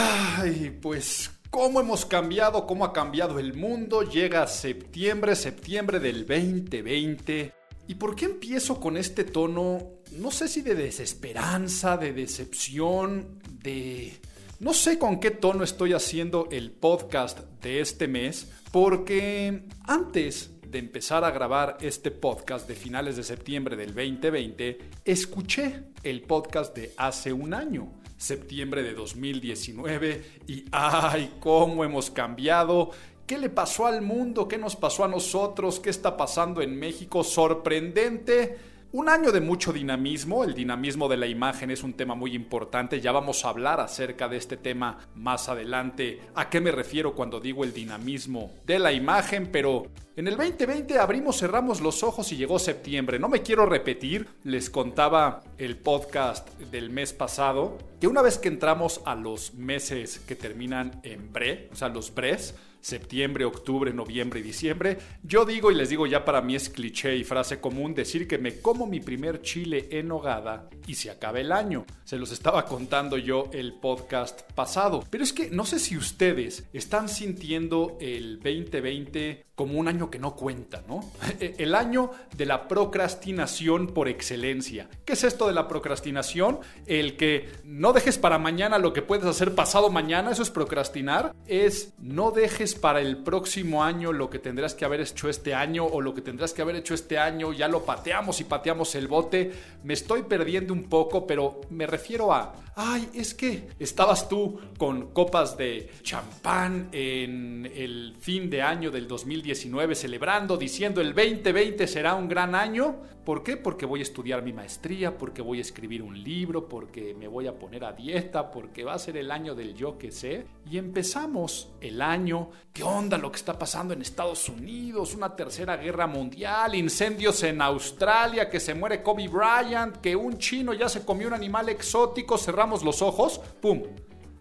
[0.00, 4.02] Ay, pues cómo hemos cambiado, cómo ha cambiado el mundo.
[4.02, 7.52] Llega septiembre, septiembre del 2020.
[7.88, 9.94] ¿Y por qué empiezo con este tono?
[10.12, 14.20] No sé si de desesperanza, de decepción, de...
[14.60, 20.78] No sé con qué tono estoy haciendo el podcast de este mes, porque antes de
[20.78, 26.92] empezar a grabar este podcast de finales de septiembre del 2020, escuché el podcast de
[26.96, 32.90] hace un año septiembre de 2019 y ¡ay, cómo hemos cambiado!
[33.26, 34.48] ¿Qué le pasó al mundo?
[34.48, 35.80] ¿Qué nos pasó a nosotros?
[35.80, 37.22] ¿Qué está pasando en México?
[37.22, 38.56] Sorprendente.
[38.90, 43.02] Un año de mucho dinamismo, el dinamismo de la imagen es un tema muy importante,
[43.02, 47.38] ya vamos a hablar acerca de este tema más adelante, a qué me refiero cuando
[47.38, 52.36] digo el dinamismo de la imagen, pero en el 2020 abrimos, cerramos los ojos y
[52.36, 53.18] llegó septiembre.
[53.18, 58.48] No me quiero repetir, les contaba el podcast del mes pasado, que una vez que
[58.48, 64.40] entramos a los meses que terminan en bre, o sea, los bres, septiembre, octubre, noviembre
[64.40, 64.98] y diciembre.
[65.22, 68.38] Yo digo y les digo ya para mí es cliché y frase común decir que
[68.38, 71.84] me como mi primer chile en hogada y se acaba el año.
[72.04, 75.04] Se los estaba contando yo el podcast pasado.
[75.10, 80.20] Pero es que no sé si ustedes están sintiendo el 2020 como un año que
[80.20, 81.00] no cuenta, ¿no?
[81.40, 84.88] El año de la procrastinación por excelencia.
[85.04, 86.60] ¿Qué es esto de la procrastinación?
[86.86, 91.34] El que no dejes para mañana lo que puedes hacer pasado mañana, eso es procrastinar.
[91.48, 95.84] Es no dejes para el próximo año lo que tendrás que haber hecho este año
[95.86, 99.08] o lo que tendrás que haber hecho este año, ya lo pateamos y pateamos el
[99.08, 99.50] bote.
[99.82, 105.12] Me estoy perdiendo un poco, pero me refiero a, ay, es que estabas tú con
[105.12, 109.08] copas de champán en el fin de año del
[109.48, 112.96] 2019 celebrando, diciendo el 2020 será un gran año.
[113.24, 113.56] ¿Por qué?
[113.56, 117.46] Porque voy a estudiar mi maestría, porque voy a escribir un libro, porque me voy
[117.46, 120.46] a poner a dieta, porque va a ser el año del yo que sé.
[120.70, 125.14] Y empezamos el año, ¿qué onda lo que está pasando en Estados Unidos?
[125.14, 130.74] Una tercera guerra mundial, incendios en Australia, que se muere Kobe Bryant, que un chino
[130.74, 133.82] ya se comió un animal exótico, cerramos los ojos, ¡pum!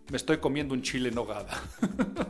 [0.10, 1.62] Me estoy comiendo un chile en nogada.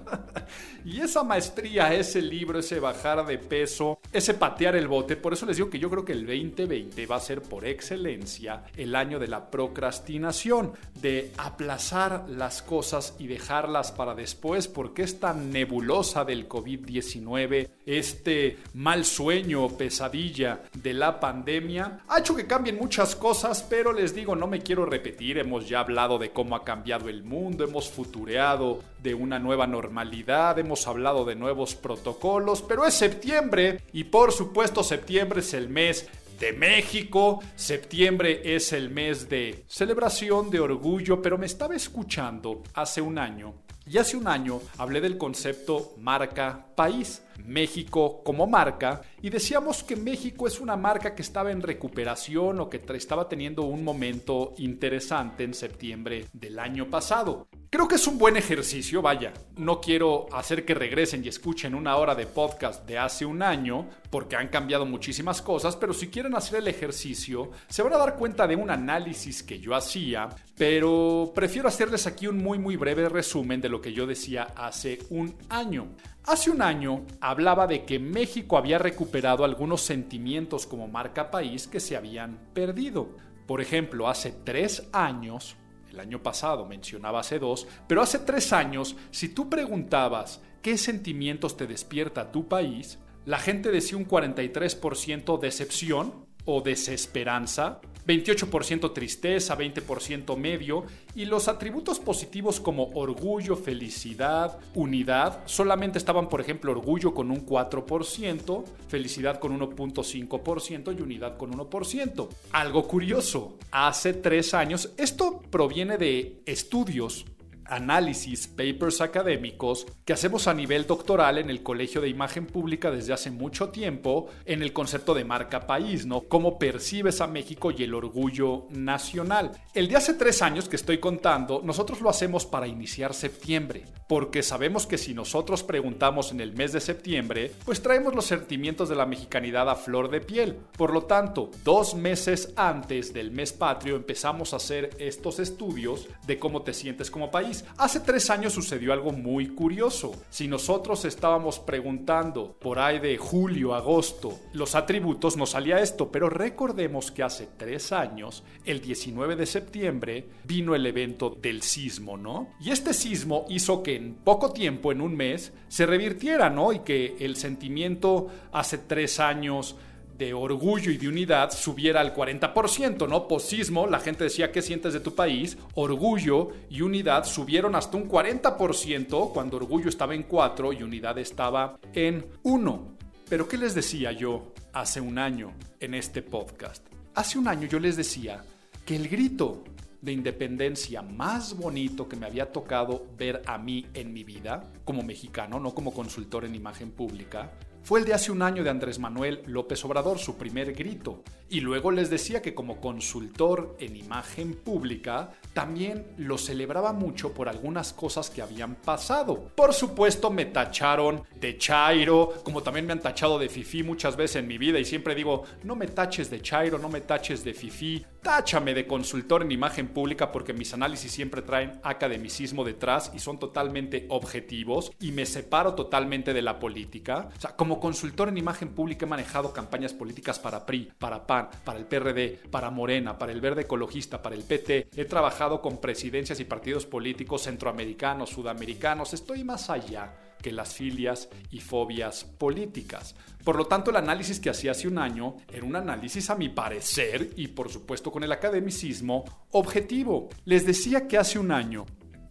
[0.86, 5.46] y esa maestría, ese libro, ese bajar de peso, ese patear el bote, por eso
[5.46, 9.20] les digo que yo creo que el 2020 va a ser por excelencia el año
[9.20, 16.50] de la procrastinación, de aplazar las cosas y dejarlas para después, porque esta nebulosa del
[16.50, 23.66] COVID-19, este mal sueño o pesadilla de la pandemia, ha hecho que cambien muchas cosas,
[23.68, 27.24] pero les digo, no me quiero repetir, hemos ya hablado de cómo ha cambiado el
[27.24, 33.82] mundo, hemos futureado de una nueva normalidad, hemos hablado de nuevos protocolos, pero es septiembre
[33.94, 36.08] y por supuesto septiembre es el mes
[36.40, 37.42] de México.
[37.56, 43.56] Septiembre es el mes de celebración, de orgullo, pero me estaba escuchando hace un año
[43.90, 49.96] y hace un año hablé del concepto marca país, México como marca, y decíamos que
[49.96, 55.44] México es una marca que estaba en recuperación o que estaba teniendo un momento interesante
[55.44, 57.48] en septiembre del año pasado.
[57.70, 59.34] Creo que es un buen ejercicio, vaya.
[59.58, 63.90] No quiero hacer que regresen y escuchen una hora de podcast de hace un año,
[64.10, 68.16] porque han cambiado muchísimas cosas, pero si quieren hacer el ejercicio, se van a dar
[68.16, 73.10] cuenta de un análisis que yo hacía, pero prefiero hacerles aquí un muy muy breve
[73.10, 75.88] resumen de lo que yo decía hace un año.
[76.28, 81.80] Hace un año hablaba de que México había recuperado algunos sentimientos como marca país que
[81.80, 83.16] se habían perdido.
[83.46, 85.56] Por ejemplo, hace tres años
[85.90, 91.56] el año pasado, mencionaba hace dos, pero hace tres años, si tú preguntabas qué sentimientos
[91.56, 100.38] te despierta tu país, la gente decía un 43% decepción o desesperanza, 28% tristeza, 20%
[100.38, 107.30] medio, y los atributos positivos como orgullo, felicidad, unidad, solamente estaban, por ejemplo, orgullo con
[107.30, 112.30] un 4%, felicidad con 1.5% y unidad con 1%.
[112.52, 117.26] Algo curioso, hace tres años, esto proviene de estudios
[117.70, 123.14] análisis, papers académicos que hacemos a nivel doctoral en el Colegio de Imagen Pública desde
[123.14, 126.22] hace mucho tiempo en el concepto de marca país, ¿no?
[126.22, 129.52] Cómo percibes a México y el orgullo nacional.
[129.74, 134.44] El de hace tres años que estoy contando, nosotros lo hacemos para iniciar septiembre, porque
[134.44, 138.96] sabemos que si nosotros preguntamos en el mes de septiembre, pues traemos los sentimientos de
[138.96, 140.58] la mexicanidad a flor de piel.
[140.78, 146.40] Por lo tanto, dos meses antes del mes patrio empezamos a hacer estos estudios de
[146.40, 147.57] cómo te sientes como país.
[147.78, 150.24] Hace tres años sucedió algo muy curioso.
[150.30, 156.30] Si nosotros estábamos preguntando por ahí de julio, agosto, los atributos, nos salía esto, pero
[156.30, 162.50] recordemos que hace tres años, el 19 de septiembre, vino el evento del sismo, ¿no?
[162.60, 166.74] Y este sismo hizo que en poco tiempo, en un mes, se revirtiera, ¿no?
[166.74, 169.76] Y que el sentimiento hace tres años
[170.18, 173.28] de orgullo y de unidad subiera al 40%, ¿no?
[173.28, 175.58] Posismo, la gente decía, ¿qué sientes de tu país?
[175.76, 181.80] Orgullo y unidad subieron hasta un 40% cuando orgullo estaba en 4 y unidad estaba
[181.94, 182.98] en 1.
[183.30, 186.86] Pero ¿qué les decía yo hace un año en este podcast?
[187.14, 188.44] Hace un año yo les decía
[188.86, 189.64] que el grito
[190.02, 195.04] de independencia más bonito que me había tocado ver a mí en mi vida, como
[195.04, 197.52] mexicano, no como consultor en imagen pública,
[197.88, 201.24] fue el de hace un año de Andrés Manuel López Obrador, su primer grito.
[201.48, 207.48] Y luego les decía que como consultor en imagen pública, también lo celebraba mucho por
[207.48, 209.52] algunas cosas que habían pasado.
[209.56, 214.36] Por supuesto me tacharon de Chairo, como también me han tachado de Fifi muchas veces
[214.36, 217.54] en mi vida y siempre digo, no me taches de Chairo, no me taches de
[217.54, 223.20] Fifi, táchame de consultor en imagen pública porque mis análisis siempre traen academicismo detrás y
[223.20, 227.30] son totalmente objetivos y me separo totalmente de la política.
[227.38, 231.50] O sea, como consultor en imagen pública he manejado campañas políticas para PRI, para PAN,
[231.64, 234.90] para el PRD, para Morena, para el Verde Ecologista, para el PT.
[234.96, 239.14] He trabajado con presidencias y partidos políticos centroamericanos, sudamericanos.
[239.14, 243.16] Estoy más allá que las filias y fobias políticas.
[243.44, 246.50] Por lo tanto, el análisis que hacía hace un año era un análisis a mi
[246.50, 250.30] parecer y por supuesto con el academicismo objetivo.
[250.46, 251.86] Les decía que hace un año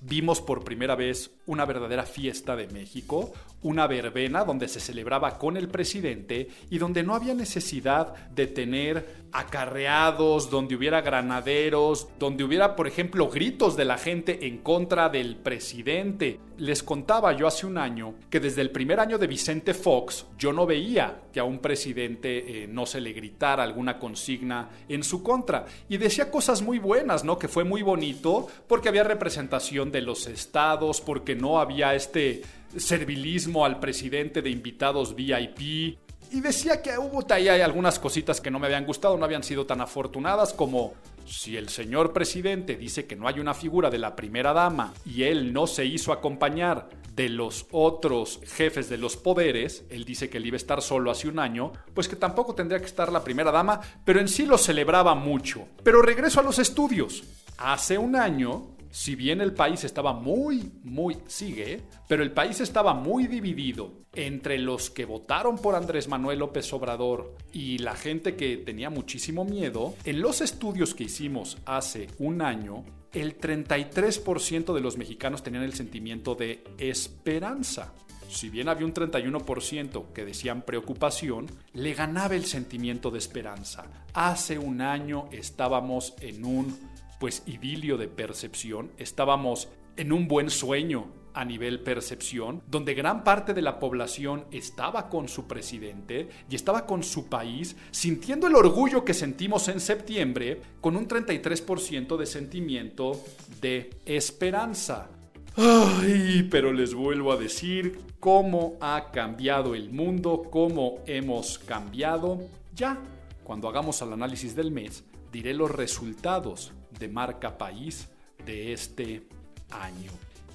[0.07, 3.33] vimos por primera vez una verdadera fiesta de México,
[3.63, 9.27] una verbena donde se celebraba con el presidente y donde no había necesidad de tener
[9.33, 15.37] acarreados, donde hubiera granaderos, donde hubiera, por ejemplo, gritos de la gente en contra del
[15.37, 16.41] presidente.
[16.57, 20.53] Les contaba yo hace un año que desde el primer año de Vicente Fox yo
[20.53, 25.23] no veía que a un presidente eh, no se le gritara alguna consigna en su
[25.23, 25.67] contra.
[25.89, 27.39] Y decía cosas muy buenas, ¿no?
[27.39, 32.43] Que fue muy bonito porque había representación de los estados, porque no había este
[32.77, 35.99] servilismo al presidente de invitados VIP.
[36.33, 39.65] Y decía que hubo ahí algunas cositas que no me habían gustado, no habían sido
[39.67, 40.95] tan afortunadas como
[41.27, 45.25] si el señor presidente dice que no hay una figura de la primera dama y
[45.25, 50.37] él no se hizo acompañar de los otros jefes de los poderes, él dice que
[50.37, 53.25] él iba a estar solo hace un año, pues que tampoco tendría que estar la
[53.25, 55.67] primera dama, pero en sí lo celebraba mucho.
[55.83, 57.25] Pero regreso a los estudios.
[57.57, 62.95] Hace un año si bien el país estaba muy, muy, sigue, pero el país estaba
[62.95, 68.57] muy dividido entre los que votaron por Andrés Manuel López Obrador y la gente que
[68.57, 74.97] tenía muchísimo miedo, en los estudios que hicimos hace un año, el 33% de los
[74.97, 77.93] mexicanos tenían el sentimiento de esperanza.
[78.31, 83.85] Si bien había un 31% que decían preocupación, le ganaba el sentimiento de esperanza.
[84.15, 91.07] Hace un año estábamos en un pues idilio de percepción, estábamos en un buen sueño
[91.37, 96.87] a nivel percepción, donde gran parte de la población estaba con su presidente y estaba
[96.87, 103.23] con su país, sintiendo el orgullo que sentimos en septiembre, con un 33% de sentimiento
[103.61, 105.11] de esperanza.
[105.57, 112.41] Ay, pero les vuelvo a decir cómo ha cambiado el mundo, cómo hemos cambiado.
[112.75, 112.99] Ya,
[113.45, 118.09] cuando hagamos el análisis del mes, diré los resultados de marca país
[118.45, 119.27] de este
[119.71, 120.11] año.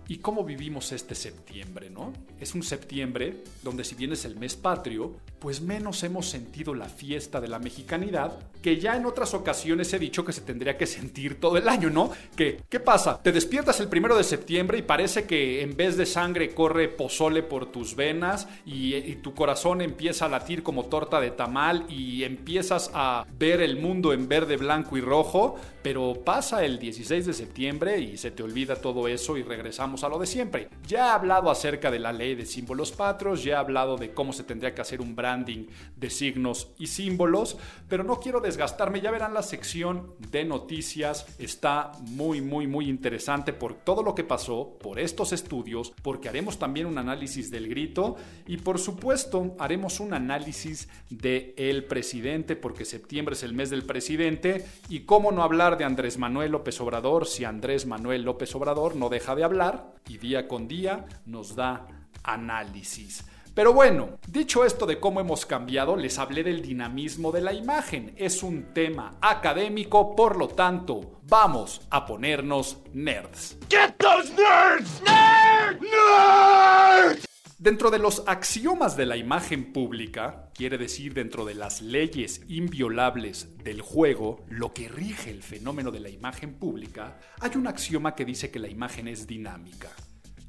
[0.08, 2.12] ¿Y cómo vivimos este septiembre, no?
[2.40, 6.88] Es un septiembre donde si bien es el mes patrio, pues menos hemos sentido la
[6.88, 10.86] fiesta de la mexicanidad, que ya en otras ocasiones he dicho que se tendría que
[10.86, 12.12] sentir todo el año, ¿no?
[12.36, 13.20] Que, ¿Qué pasa?
[13.24, 17.42] Te despiertas el primero de septiembre y parece que en vez de sangre corre pozole
[17.42, 22.92] por tus venas y, tu corazón empieza a latir como torta de tamal y empiezas
[22.94, 28.00] a ver el mundo en verde, blanco y rojo, pero pasa el 16 de septiembre
[28.00, 30.70] y se te olvida todo eso y regresamos a lo de siempre.
[30.88, 34.34] Ya he hablado acerca de la ley de símbolos patros, ya he hablado de cómo
[34.34, 37.58] se tendría que hacer un brand de signos y símbolos,
[37.88, 43.54] pero no quiero desgastarme, ya verán la sección de noticias, está muy, muy, muy interesante
[43.54, 48.18] por todo lo que pasó, por estos estudios, porque haremos también un análisis del grito
[48.46, 53.86] y por supuesto haremos un análisis de el presidente, porque septiembre es el mes del
[53.86, 58.96] presidente y cómo no hablar de Andrés Manuel López Obrador si Andrés Manuel López Obrador
[58.96, 61.88] no deja de hablar y día con día nos da
[62.24, 63.26] análisis.
[63.62, 68.12] Pero bueno, dicho esto de cómo hemos cambiado, les hablé del dinamismo de la imagen.
[68.18, 73.60] Es un tema académico, por lo tanto, vamos a ponernos nerds.
[73.70, 75.04] Get those nerds!
[75.04, 75.80] Nerds!
[75.80, 77.28] Nerds!
[77.60, 83.64] Dentro de los axiomas de la imagen pública, quiere decir dentro de las leyes inviolables
[83.64, 88.26] del juego, lo que rige el fenómeno de la imagen pública, hay un axioma que
[88.26, 89.90] dice que la imagen es dinámica.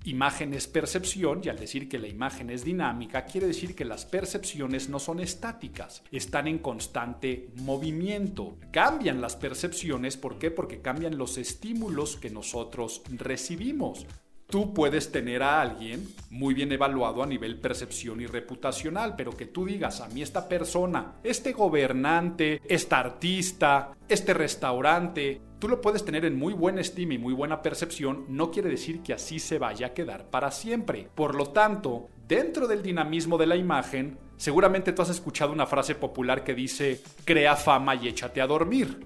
[0.04, 4.04] Imagen es percepción y al decir que la imagen es dinámica quiere decir que las
[4.04, 8.56] percepciones no son estáticas, están en constante movimiento.
[8.72, 10.50] Cambian las percepciones, ¿por qué?
[10.50, 14.06] Porque cambian los estímulos que nosotros recibimos
[14.52, 19.46] tú puedes tener a alguien muy bien evaluado a nivel percepción y reputacional, pero que
[19.46, 26.04] tú digas a mí esta persona, este gobernante, esta artista, este restaurante, tú lo puedes
[26.04, 29.58] tener en muy buena estima y muy buena percepción, no quiere decir que así se
[29.58, 31.08] vaya a quedar para siempre.
[31.14, 35.94] Por lo tanto, dentro del dinamismo de la imagen, seguramente tú has escuchado una frase
[35.94, 39.00] popular que dice, crea fama y échate a dormir.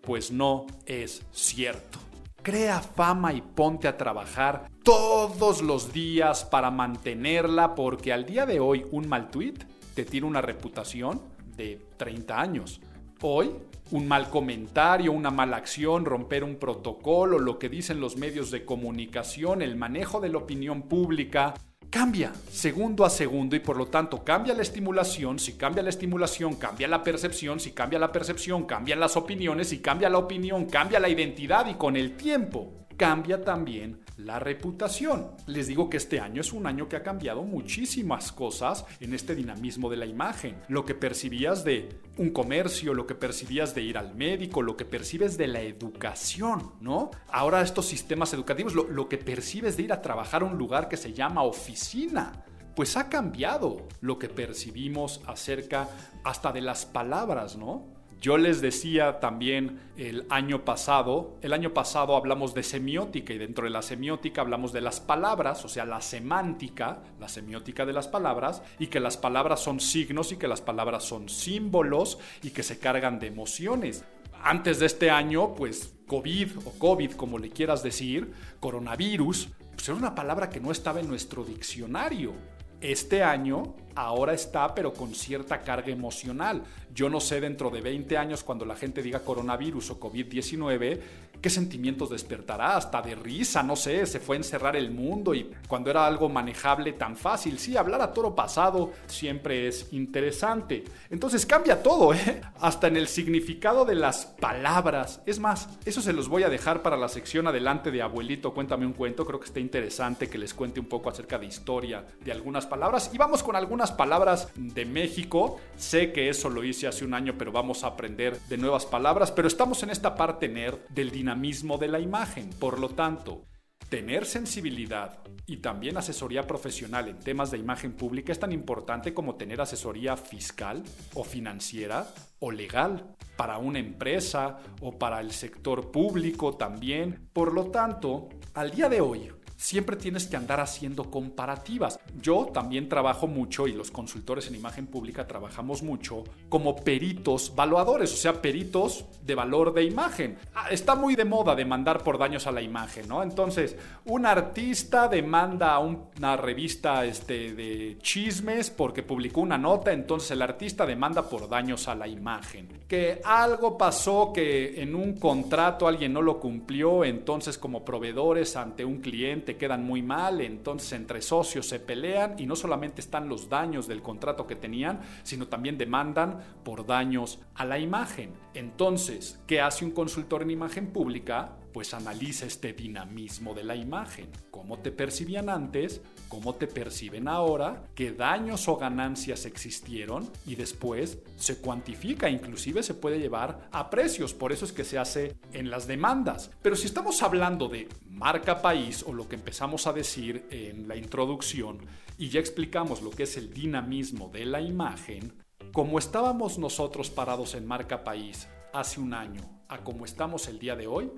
[0.00, 2.01] Pues no es cierto.
[2.42, 8.58] Crea fama y ponte a trabajar todos los días para mantenerla porque al día de
[8.58, 9.54] hoy un mal tweet
[9.94, 11.22] te tiene una reputación
[11.56, 12.80] de 30 años.
[13.20, 13.52] Hoy
[13.92, 18.64] un mal comentario, una mala acción, romper un protocolo, lo que dicen los medios de
[18.64, 21.54] comunicación, el manejo de la opinión pública,
[21.92, 26.56] cambia segundo a segundo y por lo tanto cambia la estimulación, si cambia la estimulación,
[26.56, 30.98] cambia la percepción, si cambia la percepción, cambian las opiniones, si cambia la opinión, cambia
[30.98, 35.32] la identidad y con el tiempo cambia también la reputación.
[35.46, 39.34] Les digo que este año es un año que ha cambiado muchísimas cosas en este
[39.34, 40.56] dinamismo de la imagen.
[40.68, 44.84] Lo que percibías de un comercio, lo que percibías de ir al médico, lo que
[44.84, 47.10] percibes de la educación, ¿no?
[47.28, 50.88] Ahora estos sistemas educativos, lo, lo que percibes de ir a trabajar a un lugar
[50.88, 55.88] que se llama oficina pues ha cambiado lo que percibimos acerca
[56.24, 57.92] hasta de las palabras, ¿no?
[58.22, 63.64] Yo les decía también el año pasado, el año pasado hablamos de semiótica y dentro
[63.64, 68.06] de la semiótica hablamos de las palabras, o sea, la semántica, la semiótica de las
[68.06, 72.62] palabras, y que las palabras son signos y que las palabras son símbolos y que
[72.62, 74.04] se cargan de emociones.
[74.40, 79.98] Antes de este año, pues COVID o COVID, como le quieras decir, coronavirus, pues era
[79.98, 82.34] una palabra que no estaba en nuestro diccionario.
[82.82, 86.64] Este año ahora está, pero con cierta carga emocional.
[86.92, 91.00] Yo no sé dentro de 20 años, cuando la gente diga coronavirus o COVID-19,
[91.42, 95.50] qué sentimientos despertará, hasta de risa, no sé, se fue a encerrar el mundo y
[95.66, 100.84] cuando era algo manejable tan fácil, sí, hablar a toro pasado siempre es interesante.
[101.10, 102.40] Entonces cambia todo, ¿eh?
[102.60, 105.20] Hasta en el significado de las palabras.
[105.26, 108.86] Es más, eso se los voy a dejar para la sección adelante de Abuelito, cuéntame
[108.86, 112.30] un cuento, creo que está interesante que les cuente un poco acerca de historia de
[112.30, 115.60] algunas palabras y vamos con algunas palabras de México.
[115.76, 119.32] Sé que eso lo hice hace un año, pero vamos a aprender de nuevas palabras.
[119.32, 121.31] Pero estamos en esta parte nerd del dinamismo
[121.78, 122.50] de la imagen.
[122.50, 123.46] Por lo tanto,
[123.88, 129.34] tener sensibilidad y también asesoría profesional en temas de imagen pública es tan importante como
[129.34, 130.82] tener asesoría fiscal
[131.14, 132.06] o financiera
[132.38, 137.28] o legal para una empresa o para el sector público también.
[137.32, 139.30] Por lo tanto, al día de hoy,
[139.62, 142.00] siempre tienes que andar haciendo comparativas.
[142.20, 148.12] Yo también trabajo mucho y los consultores en imagen pública trabajamos mucho como peritos valuadores,
[148.12, 150.36] o sea, peritos de valor de imagen.
[150.52, 153.22] Ah, está muy de moda demandar por daños a la imagen, ¿no?
[153.22, 160.32] Entonces, un artista demanda a una revista este, de chismes porque publicó una nota, entonces
[160.32, 162.68] el artista demanda por daños a la imagen.
[162.88, 168.84] Que algo pasó que en un contrato alguien no lo cumplió, entonces como proveedores ante
[168.84, 173.48] un cliente quedan muy mal, entonces entre socios se pelean y no solamente están los
[173.48, 178.32] daños del contrato que tenían, sino también demandan por daños a la imagen.
[178.54, 181.56] Entonces, ¿qué hace un consultor en imagen pública?
[181.72, 187.88] Pues analiza este dinamismo de la imagen, cómo te percibían antes, cómo te perciben ahora,
[187.94, 194.34] qué daños o ganancias existieron y después se cuantifica, inclusive se puede llevar a precios,
[194.34, 196.50] por eso es que se hace en las demandas.
[196.60, 200.96] Pero si estamos hablando de marca país o lo que empezamos a decir en la
[200.96, 201.78] introducción,
[202.18, 205.32] y ya explicamos lo que es el dinamismo de la imagen,
[205.72, 210.76] como estábamos nosotros parados en marca país hace un año a como estamos el día
[210.76, 211.10] de hoy,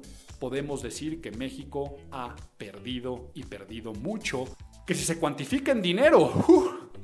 [0.44, 4.44] podemos decir que México ha perdido y perdido mucho,
[4.86, 6.30] que si se cuantifica en dinero,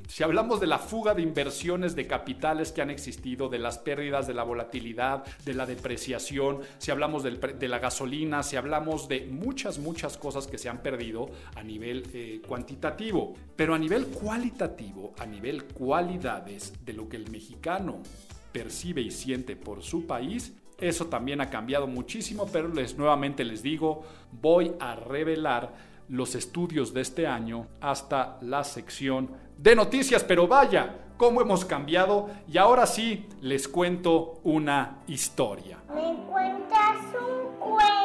[0.07, 4.27] si hablamos de la fuga de inversiones de capitales que han existido, de las pérdidas,
[4.27, 9.79] de la volatilidad, de la depreciación, si hablamos de la gasolina, si hablamos de muchas,
[9.79, 15.25] muchas cosas que se han perdido a nivel eh, cuantitativo, pero a nivel cualitativo, a
[15.25, 18.03] nivel cualidades de lo que el mexicano
[18.51, 23.63] percibe y siente por su país, eso también ha cambiado muchísimo, pero les nuevamente les
[23.63, 25.73] digo, voy a revelar
[26.09, 32.29] los estudios de este año hasta la sección de noticias, pero vaya, cómo hemos cambiado
[32.51, 35.77] y ahora sí les cuento una historia.
[35.93, 38.01] ¿Me cuentas un cuento?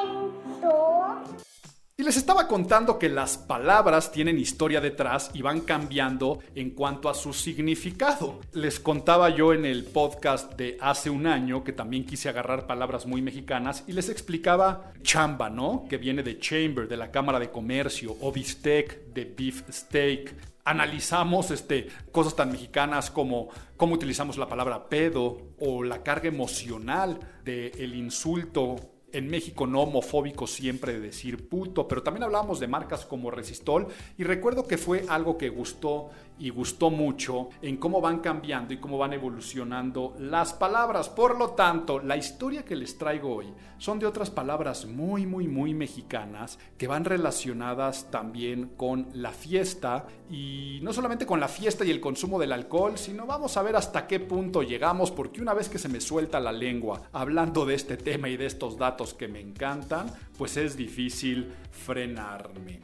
[2.06, 7.14] Les estaba contando que las palabras tienen historia detrás y van cambiando en cuanto a
[7.14, 8.38] su significado.
[8.52, 13.06] Les contaba yo en el podcast de hace un año que también quise agarrar palabras
[13.06, 15.84] muy mexicanas y les explicaba chamba, ¿no?
[15.88, 21.50] Que viene de chamber, de la Cámara de Comercio, o bistec, de beef steak, analizamos
[21.50, 27.96] este, cosas tan mexicanas como cómo utilizamos la palabra pedo o la carga emocional del
[27.96, 28.76] insulto
[29.16, 33.86] en México no homofóbico siempre de decir puto, pero también hablábamos de marcas como Resistol
[34.18, 38.78] y recuerdo que fue algo que gustó y gustó mucho en cómo van cambiando y
[38.78, 41.08] cómo van evolucionando las palabras.
[41.08, 43.46] Por lo tanto, la historia que les traigo hoy
[43.78, 50.06] son de otras palabras muy, muy, muy mexicanas que van relacionadas también con la fiesta
[50.30, 53.76] y no solamente con la fiesta y el consumo del alcohol, sino vamos a ver
[53.76, 57.74] hasta qué punto llegamos porque una vez que se me suelta la lengua hablando de
[57.74, 62.80] este tema y de estos datos que me encantan, pues es difícil frenarme.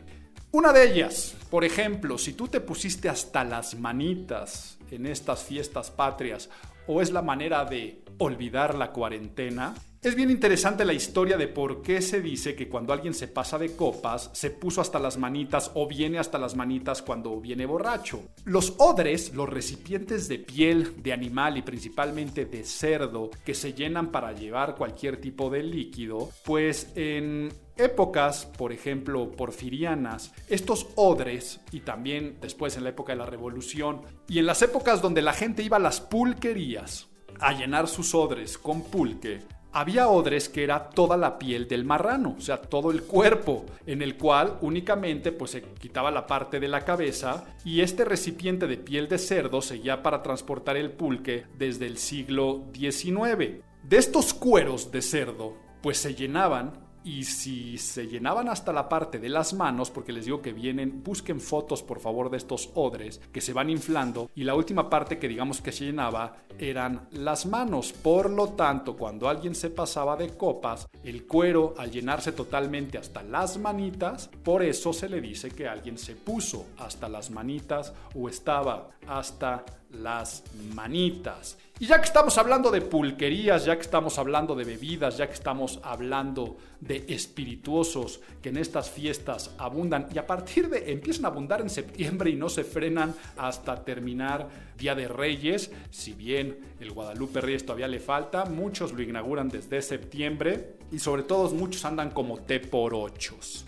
[0.51, 5.91] Una de ellas, por ejemplo, si tú te pusiste hasta las manitas en estas fiestas
[5.91, 6.51] patrias
[6.87, 11.81] o es la manera de olvidar la cuarentena, es bien interesante la historia de por
[11.81, 15.71] qué se dice que cuando alguien se pasa de copas, se puso hasta las manitas
[15.75, 18.25] o viene hasta las manitas cuando viene borracho.
[18.45, 24.11] Los odres, los recipientes de piel de animal y principalmente de cerdo que se llenan
[24.11, 31.79] para llevar cualquier tipo de líquido, pues en épocas, por ejemplo, porfirianas, estos odres, y
[31.79, 35.63] también después en la época de la Revolución, y en las épocas donde la gente
[35.63, 39.41] iba a las pulquerías a llenar sus odres con pulque,
[39.73, 44.03] había odres que era toda la piel del marrano, o sea, todo el cuerpo, en
[44.03, 48.77] el cual únicamente pues se quitaba la parte de la cabeza y este recipiente de
[48.77, 53.63] piel de cerdo seguía para transportar el pulque desde el siglo XIX.
[53.83, 59.19] De estos cueros de cerdo pues se llenaban y si se llenaban hasta la parte
[59.19, 63.21] de las manos, porque les digo que vienen, busquen fotos por favor de estos odres
[63.33, 67.47] que se van inflando y la última parte que digamos que se llenaba eran las
[67.47, 67.93] manos.
[67.93, 73.23] Por lo tanto, cuando alguien se pasaba de copas, el cuero al llenarse totalmente hasta
[73.23, 78.29] las manitas, por eso se le dice que alguien se puso hasta las manitas o
[78.29, 80.43] estaba hasta las
[80.75, 81.59] manitas.
[81.81, 85.35] Y ya que estamos hablando de pulquerías, ya que estamos hablando de bebidas, ya que
[85.35, 91.29] estamos hablando de espirituosos que en estas fiestas abundan y a partir de empiezan a
[91.29, 96.93] abundar en septiembre y no se frenan hasta terminar Día de Reyes, si bien el
[96.93, 102.11] Guadalupe Reyes todavía le falta, muchos lo inauguran desde septiembre y sobre todo muchos andan
[102.11, 103.65] como té por ochos.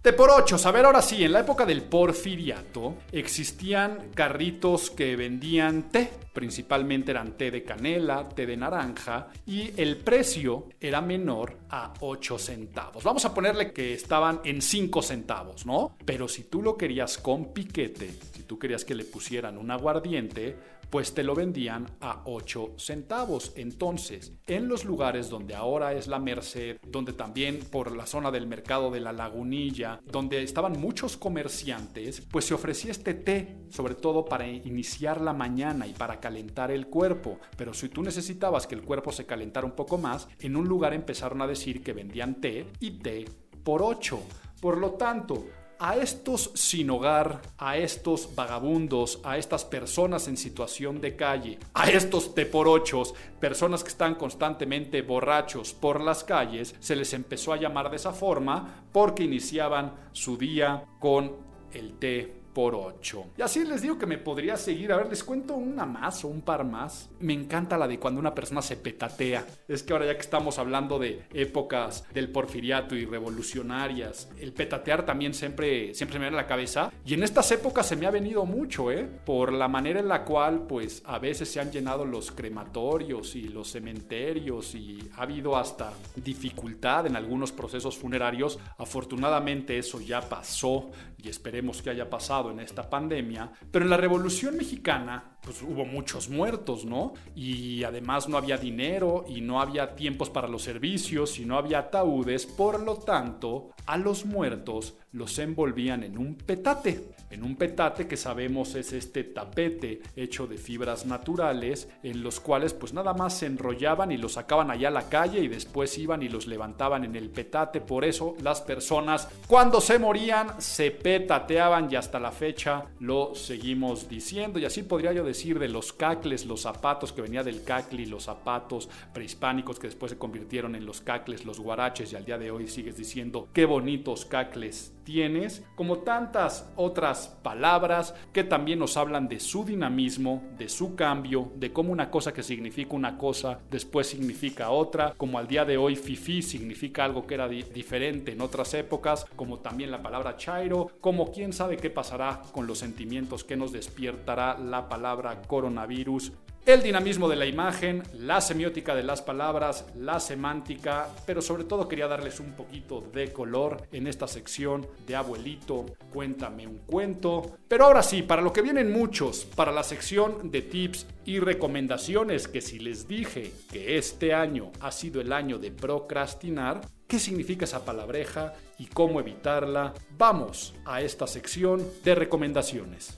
[0.00, 5.16] Té por ocho, a ver ahora sí, en la época del porfiriato existían carritos que
[5.16, 11.58] vendían té, principalmente eran té de canela, té de naranja y el precio era menor
[11.70, 13.02] a 8 centavos.
[13.02, 15.96] Vamos a ponerle que estaban en 5 centavos, ¿no?
[16.04, 20.56] Pero si tú lo querías con piquete, si tú querías que le pusieran un aguardiente,
[20.90, 23.52] pues te lo vendían a 8 centavos.
[23.56, 28.46] Entonces, en los lugares donde ahora es la Merced, donde también por la zona del
[28.46, 34.24] mercado de la Lagunilla, donde estaban muchos comerciantes, pues se ofrecía este té, sobre todo
[34.24, 37.38] para iniciar la mañana y para calentar el cuerpo.
[37.56, 40.94] Pero si tú necesitabas que el cuerpo se calentara un poco más, en un lugar
[40.94, 43.24] empezaron a decir que vendían té y té
[43.62, 44.18] por 8.
[44.60, 45.46] Por lo tanto,
[45.78, 51.90] a estos sin hogar, a estos vagabundos, a estas personas en situación de calle, a
[51.90, 57.90] estos teporochos, personas que están constantemente borrachos por las calles, se les empezó a llamar
[57.90, 61.36] de esa forma porque iniciaban su día con
[61.72, 63.26] el té por 8.
[63.38, 64.90] Y así les digo que me podría seguir.
[64.90, 67.08] A ver, les cuento una más o un par más.
[67.20, 69.46] Me encanta la de cuando una persona se petatea.
[69.68, 75.06] Es que ahora ya que estamos hablando de épocas del porfiriato y revolucionarias, el petatear
[75.06, 76.90] también siempre, siempre me viene a la cabeza.
[77.04, 79.08] Y en estas épocas se me ha venido mucho, ¿eh?
[79.24, 83.42] Por la manera en la cual, pues, a veces se han llenado los crematorios y
[83.42, 88.58] los cementerios y ha habido hasta dificultad en algunos procesos funerarios.
[88.78, 90.90] Afortunadamente eso ya pasó
[91.22, 93.50] y esperemos que haya pasado en esta pandemia.
[93.70, 97.14] Pero en la Revolución Mexicana, pues hubo muchos muertos, ¿no?
[97.34, 101.78] Y además no había dinero y no había tiempos para los servicios y no había
[101.80, 102.46] ataúdes.
[102.46, 107.17] Por lo tanto, a los muertos los envolvían en un petate.
[107.30, 112.72] En un petate que sabemos es este tapete hecho de fibras naturales en los cuales
[112.72, 116.22] pues nada más se enrollaban y los sacaban allá a la calle y después iban
[116.22, 117.80] y los levantaban en el petate.
[117.80, 124.08] Por eso las personas cuando se morían se petateaban y hasta la fecha lo seguimos
[124.08, 124.58] diciendo.
[124.58, 128.24] Y así podría yo decir de los cacles, los zapatos que venía del cacli, los
[128.24, 132.50] zapatos prehispánicos que después se convirtieron en los cacles, los guaraches y al día de
[132.50, 139.26] hoy sigues diciendo qué bonitos cacles tienes, como tantas otras palabras que también nos hablan
[139.26, 144.06] de su dinamismo, de su cambio, de cómo una cosa que significa una cosa después
[144.06, 148.74] significa otra, como al día de hoy fifi significa algo que era diferente en otras
[148.74, 153.56] épocas, como también la palabra chairo, como quién sabe qué pasará con los sentimientos que
[153.56, 156.34] nos despiertará la palabra coronavirus
[156.66, 161.88] el dinamismo de la imagen, la semiótica de las palabras, la semántica, pero sobre todo
[161.88, 167.58] quería darles un poquito de color en esta sección de abuelito, cuéntame un cuento.
[167.68, 172.48] Pero ahora sí, para lo que vienen muchos, para la sección de tips y recomendaciones
[172.48, 177.64] que si les dije que este año ha sido el año de procrastinar, ¿Qué significa
[177.64, 179.94] esa palabreja y cómo evitarla?
[180.18, 183.16] Vamos a esta sección de recomendaciones.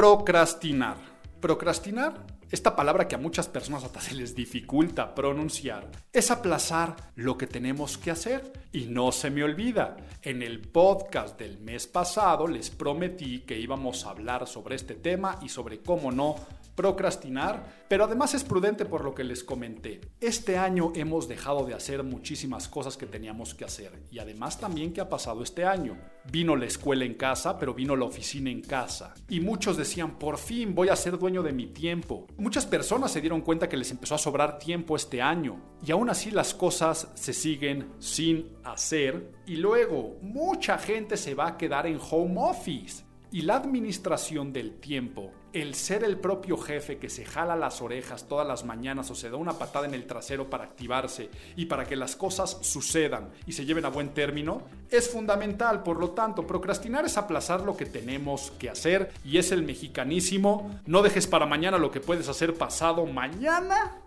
[0.00, 0.96] Procrastinar.
[1.42, 7.36] Procrastinar, esta palabra que a muchas personas hasta se les dificulta pronunciar, es aplazar lo
[7.36, 8.50] que tenemos que hacer.
[8.72, 14.06] Y no se me olvida, en el podcast del mes pasado les prometí que íbamos
[14.06, 16.36] a hablar sobre este tema y sobre cómo no
[16.80, 20.00] procrastinar, pero además es prudente por lo que les comenté.
[20.18, 24.94] Este año hemos dejado de hacer muchísimas cosas que teníamos que hacer y además también
[24.94, 25.98] que ha pasado este año.
[26.32, 29.12] Vino la escuela en casa, pero vino la oficina en casa.
[29.28, 32.26] Y muchos decían, por fin voy a ser dueño de mi tiempo.
[32.38, 35.60] Muchas personas se dieron cuenta que les empezó a sobrar tiempo este año.
[35.84, 39.34] Y aún así las cosas se siguen sin hacer.
[39.46, 43.04] Y luego mucha gente se va a quedar en home office.
[43.32, 48.28] Y la administración del tiempo, el ser el propio jefe que se jala las orejas
[48.28, 51.84] todas las mañanas o se da una patada en el trasero para activarse y para
[51.84, 55.82] que las cosas sucedan y se lleven a buen término, es fundamental.
[55.82, 60.80] Por lo tanto, procrastinar es aplazar lo que tenemos que hacer y es el mexicanísimo,
[60.86, 64.02] no dejes para mañana lo que puedes hacer pasado mañana.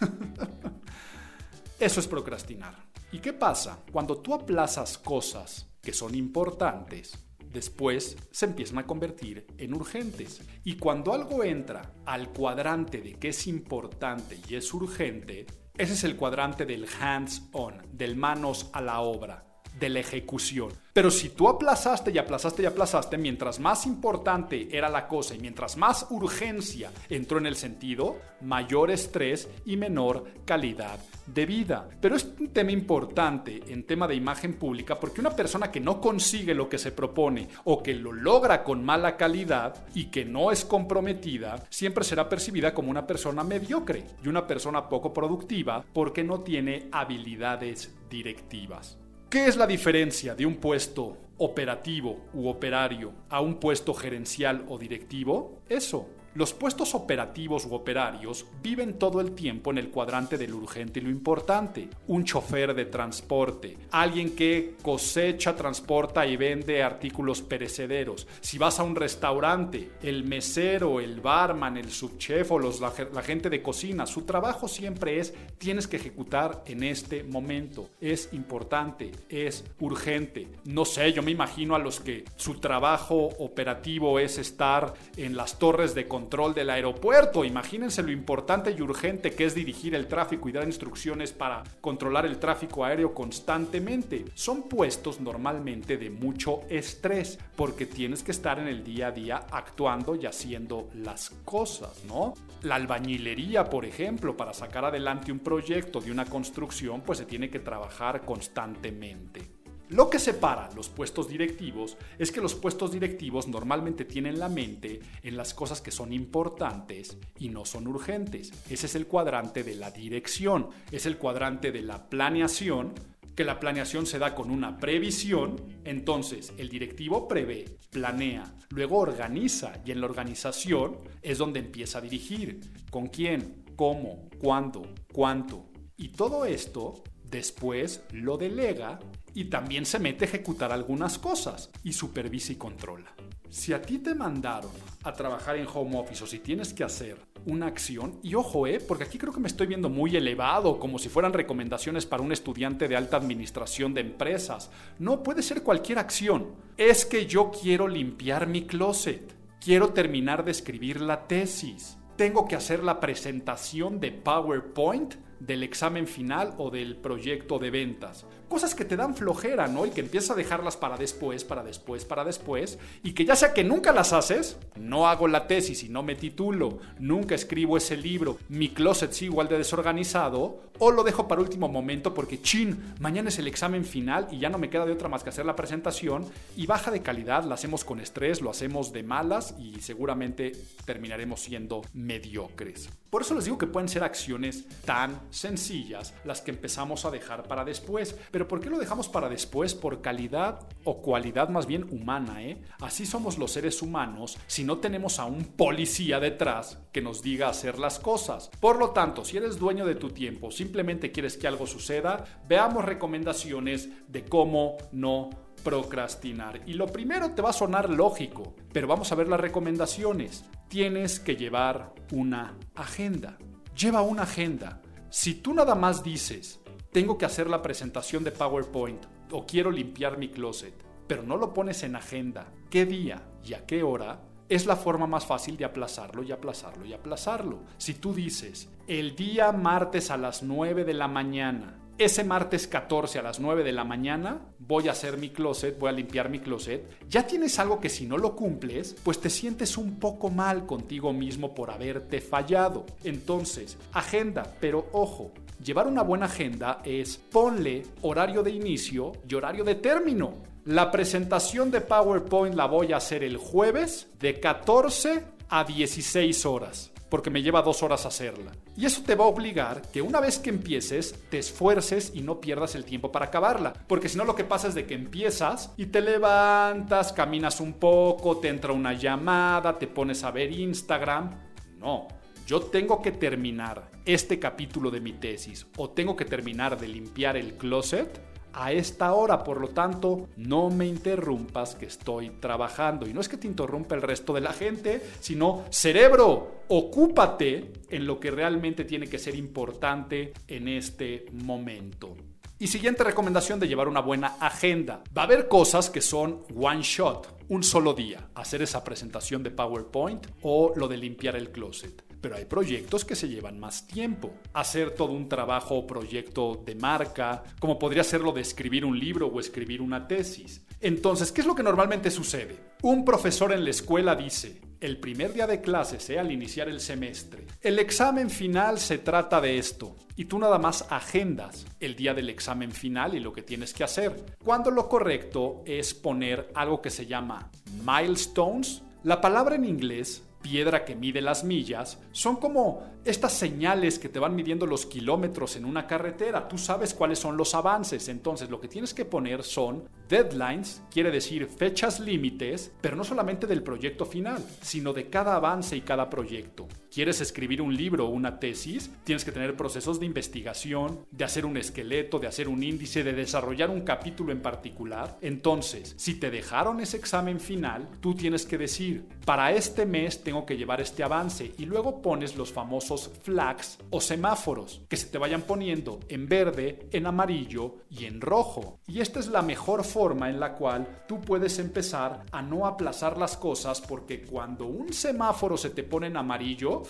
[1.78, 2.74] Eso es procrastinar.
[3.12, 3.80] ¿Y qué pasa?
[3.92, 7.25] Cuando tú aplazas cosas que son importantes,
[7.56, 10.42] después se empiezan a convertir en urgentes.
[10.62, 15.46] Y cuando algo entra al cuadrante de que es importante y es urgente,
[15.78, 19.45] ese es el cuadrante del hands-on, del manos a la obra,
[19.78, 20.72] de la ejecución.
[20.92, 25.38] Pero si tú aplazaste y aplazaste y aplazaste, mientras más importante era la cosa y
[25.38, 31.88] mientras más urgencia entró en el sentido, mayor estrés y menor calidad de vida.
[32.00, 36.00] Pero es un tema importante en tema de imagen pública porque una persona que no
[36.00, 40.50] consigue lo que se propone o que lo logra con mala calidad y que no
[40.50, 46.24] es comprometida, siempre será percibida como una persona mediocre y una persona poco productiva porque
[46.24, 48.96] no tiene habilidades directivas.
[49.28, 54.78] ¿Qué es la diferencia de un puesto operativo u operario a un puesto gerencial o
[54.78, 55.62] directivo?
[55.68, 60.58] Eso, los puestos operativos u operarios viven todo el tiempo en el cuadrante de lo
[60.58, 61.88] urgente y lo importante.
[62.08, 68.28] Un chofer de transporte, alguien que cosecha, transporta y vende artículos perecederos.
[68.42, 73.22] Si vas a un restaurante, el mesero, el barman, el subchef o los, la, la
[73.22, 77.88] gente de cocina, su trabajo siempre es tienes que ejecutar en este momento.
[77.98, 80.48] Es importante, es urgente.
[80.66, 85.58] No sé, yo me imagino a los que su trabajo operativo es estar en las
[85.58, 87.44] torres de control control del aeropuerto.
[87.44, 92.26] Imagínense lo importante y urgente que es dirigir el tráfico y dar instrucciones para controlar
[92.26, 94.24] el tráfico aéreo constantemente.
[94.34, 99.46] Son puestos normalmente de mucho estrés porque tienes que estar en el día a día
[99.52, 102.34] actuando y haciendo las cosas, ¿no?
[102.62, 107.48] La albañilería, por ejemplo, para sacar adelante un proyecto de una construcción, pues se tiene
[107.48, 109.55] que trabajar constantemente.
[109.88, 114.98] Lo que separa los puestos directivos es que los puestos directivos normalmente tienen la mente
[115.22, 118.52] en las cosas que son importantes y no son urgentes.
[118.68, 122.94] Ese es el cuadrante de la dirección, es el cuadrante de la planeación,
[123.36, 129.74] que la planeación se da con una previsión, entonces el directivo prevé, planea, luego organiza
[129.84, 132.58] y en la organización es donde empieza a dirigir.
[132.90, 133.62] ¿Con quién?
[133.76, 134.30] ¿Cómo?
[134.40, 134.82] ¿Cuándo?
[135.12, 135.68] ¿Cuánto?
[135.96, 138.98] Y todo esto después lo delega
[139.36, 143.12] y también se mete a ejecutar algunas cosas y supervisa y controla.
[143.50, 144.70] Si a ti te mandaron
[145.02, 148.80] a trabajar en home office o si tienes que hacer una acción, y ojo, eh,
[148.80, 152.32] porque aquí creo que me estoy viendo muy elevado, como si fueran recomendaciones para un
[152.32, 154.70] estudiante de alta administración de empresas.
[154.98, 156.54] No, puede ser cualquier acción.
[156.78, 162.56] Es que yo quiero limpiar mi closet, quiero terminar de escribir la tesis, tengo que
[162.56, 168.24] hacer la presentación de PowerPoint del examen final o del proyecto de ventas.
[168.48, 169.86] Cosas que te dan flojera, ¿no?
[169.86, 172.78] Y que empiezas a dejarlas para después, para después, para después.
[173.02, 176.14] Y que ya sea que nunca las haces, no hago la tesis y no me
[176.14, 181.40] titulo, nunca escribo ese libro, mi closet sigue igual de desorganizado, o lo dejo para
[181.40, 184.92] último momento porque, chin, mañana es el examen final y ya no me queda de
[184.92, 186.26] otra más que hacer la presentación.
[186.56, 190.52] Y baja de calidad, la hacemos con estrés, lo hacemos de malas y seguramente
[190.84, 192.90] terminaremos siendo mediocres.
[193.16, 197.48] Por eso les digo que pueden ser acciones tan sencillas las que empezamos a dejar
[197.48, 198.14] para después.
[198.30, 199.74] Pero ¿por qué lo dejamos para después?
[199.74, 202.60] Por calidad o cualidad más bien humana, ¿eh?
[202.78, 207.48] Así somos los seres humanos si no tenemos a un policía detrás que nos diga
[207.48, 208.50] hacer las cosas.
[208.60, 212.84] Por lo tanto, si eres dueño de tu tiempo, simplemente quieres que algo suceda, veamos
[212.84, 215.30] recomendaciones de cómo no
[215.66, 216.60] procrastinar.
[216.64, 220.44] Y lo primero te va a sonar lógico, pero vamos a ver las recomendaciones.
[220.68, 223.36] Tienes que llevar una agenda.
[223.76, 224.80] Lleva una agenda.
[225.10, 226.60] Si tú nada más dices,
[226.92, 230.72] tengo que hacer la presentación de PowerPoint o quiero limpiar mi closet,
[231.08, 235.08] pero no lo pones en agenda, qué día y a qué hora, es la forma
[235.08, 237.64] más fácil de aplazarlo y aplazarlo y aplazarlo.
[237.76, 243.18] Si tú dices, el día martes a las 9 de la mañana ese martes 14
[243.18, 246.40] a las 9 de la mañana voy a hacer mi closet, voy a limpiar mi
[246.40, 250.66] closet, ya tienes algo que si no lo cumples, pues te sientes un poco mal
[250.66, 252.84] contigo mismo por haberte fallado.
[253.04, 255.32] Entonces, agenda, pero ojo,
[255.62, 260.34] llevar una buena agenda es ponle horario de inicio y horario de término.
[260.64, 266.92] La presentación de PowerPoint la voy a hacer el jueves de 14 a 16 horas
[267.08, 268.52] porque me lleva dos horas hacerla.
[268.76, 272.40] Y eso te va a obligar que una vez que empieces, te esfuerces y no
[272.40, 273.72] pierdas el tiempo para acabarla.
[273.86, 277.74] Porque si no, lo que pasa es de que empiezas y te levantas, caminas un
[277.74, 281.30] poco, te entra una llamada, te pones a ver Instagram.
[281.78, 282.08] No,
[282.46, 287.36] yo tengo que terminar este capítulo de mi tesis o tengo que terminar de limpiar
[287.36, 288.20] el closet
[288.56, 293.06] a esta hora, por lo tanto, no me interrumpas que estoy trabajando.
[293.06, 298.06] Y no es que te interrumpa el resto de la gente, sino cerebro, ocúpate en
[298.06, 302.16] lo que realmente tiene que ser importante en este momento.
[302.58, 305.04] Y siguiente recomendación de llevar una buena agenda.
[305.16, 308.30] Va a haber cosas que son one shot, un solo día.
[308.34, 313.14] Hacer esa presentación de PowerPoint o lo de limpiar el closet pero hay proyectos que
[313.14, 314.32] se llevan más tiempo.
[314.52, 318.98] Hacer todo un trabajo o proyecto de marca, como podría ser lo de escribir un
[318.98, 320.66] libro o escribir una tesis.
[320.80, 322.58] Entonces, ¿qué es lo que normalmente sucede?
[322.82, 326.80] Un profesor en la escuela dice, el primer día de clase sea al iniciar el
[326.80, 327.46] semestre.
[327.60, 329.94] El examen final se trata de esto.
[330.16, 333.84] Y tú nada más agendas el día del examen final y lo que tienes que
[333.84, 334.34] hacer.
[334.42, 337.52] Cuando lo correcto es poner algo que se llama
[337.84, 338.82] milestones.
[339.04, 344.18] La palabra en inglés piedra que mide las millas, son como estas señales que te
[344.18, 346.48] van midiendo los kilómetros en una carretera.
[346.48, 351.10] Tú sabes cuáles son los avances, entonces lo que tienes que poner son deadlines, quiere
[351.10, 356.10] decir fechas límites, pero no solamente del proyecto final, sino de cada avance y cada
[356.10, 356.66] proyecto.
[356.96, 361.44] quieres escribir un libro o una tesis, tienes que tener procesos de investigación, de hacer
[361.44, 365.18] un esqueleto, de hacer un índice, de desarrollar un capítulo en particular.
[365.20, 370.46] Entonces, si te dejaron ese examen final, tú tienes que decir, para este mes tengo
[370.46, 372.50] que llevar este avance y luego pones los
[372.96, 378.80] flags o semáforos que se te vayan poniendo en verde, en amarillo y en rojo.
[378.86, 383.16] Y esta es la mejor forma en la cual tú puedes empezar a no aplazar
[383.16, 386.82] las cosas porque cuando un semáforo se te pone en amarillo,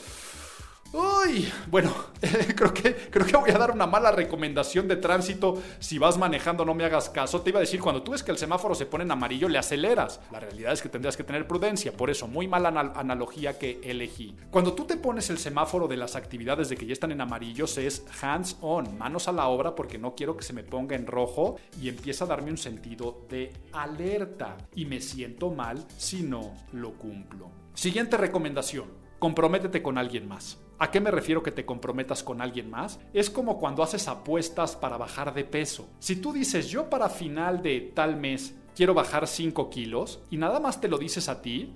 [0.92, 1.92] Uy, bueno,
[2.57, 5.62] creo, que, creo que voy a dar una mala recomendación de tránsito.
[5.79, 7.40] Si vas manejando, no me hagas caso.
[7.40, 9.59] Te iba a decir, cuando tú ves que el semáforo se pone en amarillo, le
[9.59, 10.20] aceleras.
[10.31, 11.92] La realidad es que tendrías que tener prudencia.
[11.92, 14.37] Por eso, muy mala analogía que elegí.
[14.51, 17.77] Cuando tú te pones el semáforo de las actividades de que ya están en amarillos,
[17.79, 21.07] es hands on, manos a la obra, porque no quiero que se me ponga en
[21.07, 24.57] rojo y empieza a darme un sentido de alerta.
[24.75, 27.51] Y me siento mal si no lo cumplo.
[27.75, 28.87] Siguiente recomendación.
[29.18, 30.59] Comprométete con alguien más.
[30.79, 33.01] ¿A qué me refiero que te comprometas con alguien más?
[33.15, 35.89] Es como cuando haces apuestas para bajar de peso.
[36.01, 40.61] Si tú dices yo para final de tal mes quiero bajar 5 kilos y nada
[40.61, 41.75] más te lo dices a ti,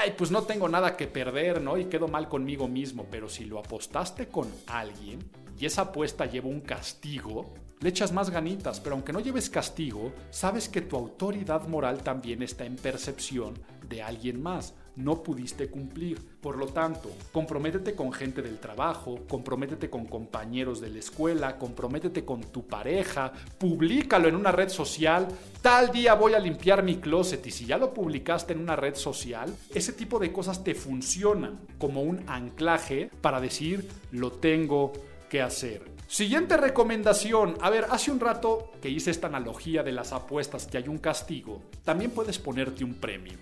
[0.00, 1.78] ay, pues no tengo nada que perder, ¿no?
[1.78, 3.06] Y quedo mal conmigo mismo.
[3.12, 5.20] Pero si lo apostaste con alguien
[5.56, 10.12] y esa apuesta lleva un castigo, le echas más ganitas, pero aunque no lleves castigo,
[10.30, 13.54] sabes que tu autoridad moral también está en percepción
[13.88, 16.20] de alguien más no pudiste cumplir.
[16.40, 22.24] Por lo tanto, comprométete con gente del trabajo, comprométete con compañeros de la escuela, comprométete
[22.24, 25.28] con tu pareja, públicalo en una red social.
[25.60, 28.94] Tal día voy a limpiar mi closet y si ya lo publicaste en una red
[28.94, 34.92] social, ese tipo de cosas te funcionan como un anclaje para decir lo tengo
[35.28, 35.92] que hacer.
[36.12, 37.56] Siguiente recomendación.
[37.62, 40.98] A ver, hace un rato que hice esta analogía de las apuestas que hay un
[40.98, 43.32] castigo, también puedes ponerte un premio.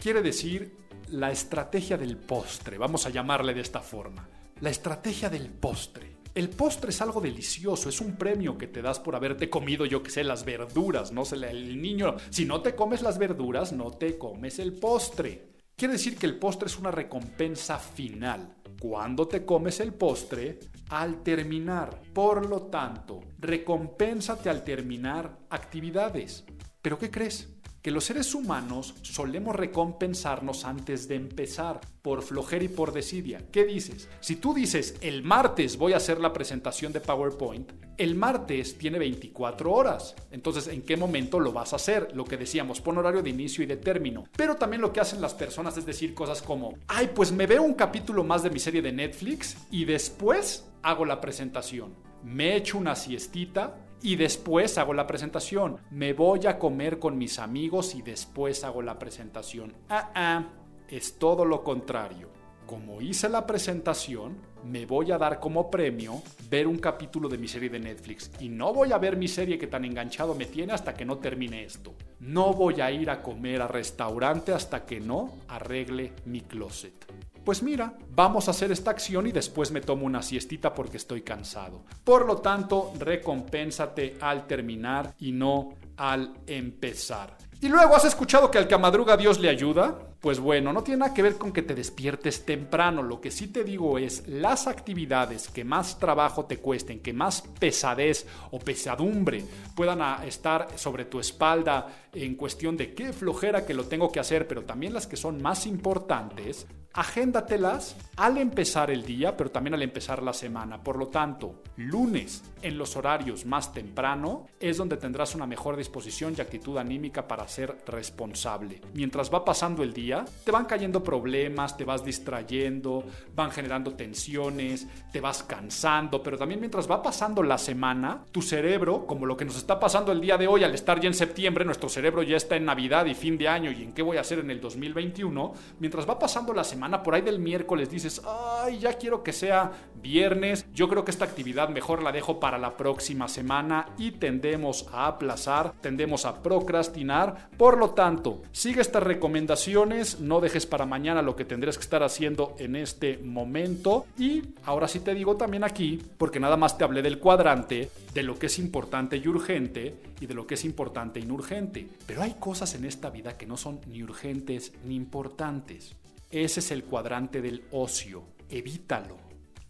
[0.00, 0.72] Quiere decir
[1.10, 4.28] la estrategia del postre, vamos a llamarle de esta forma.
[4.60, 6.18] La estrategia del postre.
[6.34, 10.02] El postre es algo delicioso, es un premio que te das por haberte comido, yo
[10.02, 13.90] que sé, las verduras, no sé, el niño, si no te comes las verduras, no
[13.90, 15.50] te comes el postre.
[15.74, 18.54] Quiere decir que el postre es una recompensa final.
[18.80, 22.00] Cuando te comes el postre, al terminar.
[22.12, 26.44] Por lo tanto, recompénsate al terminar actividades.
[26.80, 27.59] ¿Pero qué crees?
[27.82, 33.42] Que los seres humanos solemos recompensarnos antes de empezar, por flojera y por desidia.
[33.50, 34.08] ¿Qué dices?
[34.20, 38.98] Si tú dices, el martes voy a hacer la presentación de PowerPoint, el martes tiene
[38.98, 40.14] 24 horas.
[40.30, 42.08] Entonces, ¿en qué momento lo vas a hacer?
[42.14, 44.24] Lo que decíamos, pon horario de inicio y de término.
[44.36, 47.62] Pero también lo que hacen las personas es decir cosas como, ay, pues me veo
[47.62, 51.94] un capítulo más de mi serie de Netflix y después hago la presentación.
[52.22, 55.78] Me echo una siestita y después hago la presentación.
[55.90, 59.74] Me voy a comer con mis amigos y después hago la presentación.
[59.88, 60.44] Ah, ah,
[60.88, 62.28] es todo lo contrario.
[62.66, 67.48] Como hice la presentación, me voy a dar como premio ver un capítulo de mi
[67.48, 68.30] serie de Netflix.
[68.38, 71.18] Y no voy a ver mi serie que tan enganchado me tiene hasta que no
[71.18, 71.94] termine esto.
[72.20, 77.06] No voy a ir a comer a restaurante hasta que no arregle mi closet
[77.44, 81.22] pues mira, vamos a hacer esta acción y después me tomo una siestita porque estoy
[81.22, 81.84] cansado.
[82.04, 87.36] Por lo tanto, recompénsate al terminar y no al empezar.
[87.60, 90.09] Y luego, ¿has escuchado que al que madruga Dios le ayuda?
[90.20, 93.02] Pues bueno, no tiene nada que ver con que te despiertes temprano.
[93.02, 97.40] Lo que sí te digo es, las actividades que más trabajo te cuesten, que más
[97.58, 99.42] pesadez o pesadumbre
[99.74, 104.46] puedan estar sobre tu espalda en cuestión de qué flojera que lo tengo que hacer,
[104.46, 109.82] pero también las que son más importantes, agéndatelas al empezar el día, pero también al
[109.82, 110.82] empezar la semana.
[110.82, 116.34] Por lo tanto, lunes en los horarios más temprano es donde tendrás una mejor disposición
[116.36, 118.80] y actitud anímica para ser responsable.
[118.92, 120.09] Mientras va pasando el día,
[120.44, 126.60] te van cayendo problemas, te vas distrayendo, van generando tensiones, te vas cansando, pero también
[126.60, 130.36] mientras va pasando la semana, tu cerebro, como lo que nos está pasando el día
[130.36, 133.38] de hoy al estar ya en septiembre, nuestro cerebro ya está en Navidad y fin
[133.38, 136.64] de año y en qué voy a hacer en el 2021, mientras va pasando la
[136.64, 139.70] semana, por ahí del miércoles dices, ay, ya quiero que sea
[140.02, 144.86] viernes, yo creo que esta actividad mejor la dejo para la próxima semana y tendemos
[144.92, 147.50] a aplazar, tendemos a procrastinar.
[147.56, 152.02] Por lo tanto, sigue estas recomendaciones, no dejes para mañana lo que tendrás que estar
[152.02, 154.06] haciendo en este momento.
[154.18, 158.22] Y ahora sí te digo también aquí, porque nada más te hablé del cuadrante, de
[158.22, 161.86] lo que es importante y urgente y de lo que es importante y urgente.
[162.06, 165.96] Pero hay cosas en esta vida que no son ni urgentes ni importantes.
[166.30, 168.22] Ese es el cuadrante del ocio.
[168.48, 169.19] Evítalo.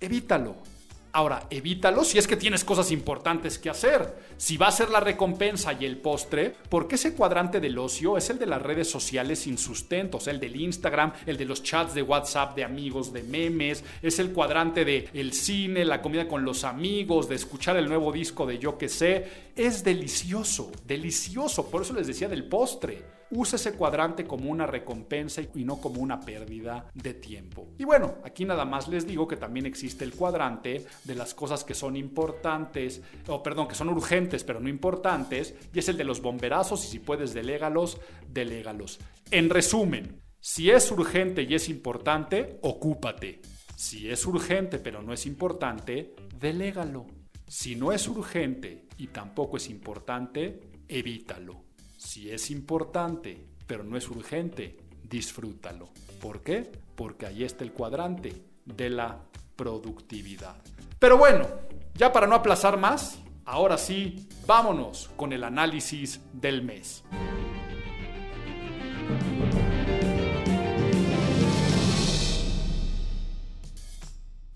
[0.01, 0.57] Evítalo.
[1.13, 4.15] Ahora, evítalo si es que tienes cosas importantes que hacer.
[4.37, 8.31] Si va a ser la recompensa y el postre, porque ese cuadrante del ocio es
[8.31, 12.03] el de las redes sociales sin sustentos, el del Instagram, el de los chats de
[12.03, 16.63] WhatsApp de amigos, de memes, es el cuadrante de el cine, la comida con los
[16.63, 19.51] amigos, de escuchar el nuevo disco de yo que sé.
[19.57, 21.69] Es delicioso, delicioso.
[21.69, 23.20] Por eso les decía del postre.
[23.33, 27.69] Usa ese cuadrante como una recompensa y no como una pérdida de tiempo.
[27.79, 31.63] Y bueno, aquí nada más les digo que también existe el cuadrante de las cosas
[31.63, 36.05] que son importantes, o perdón, que son urgentes pero no importantes, y es el de
[36.05, 38.99] los bomberazos y si puedes delégalos, delégalos.
[39.31, 43.41] En resumen, si es urgente y es importante, ocúpate.
[43.77, 47.07] Si es urgente pero no es importante, delégalo.
[47.47, 51.70] Si no es urgente y tampoco es importante, evítalo.
[52.01, 55.91] Si es importante, pero no es urgente, disfrútalo.
[56.19, 56.73] ¿Por qué?
[56.97, 59.21] Porque ahí está el cuadrante de la
[59.55, 60.57] productividad.
[60.99, 61.47] Pero bueno,
[61.95, 67.05] ya para no aplazar más, ahora sí, vámonos con el análisis del mes.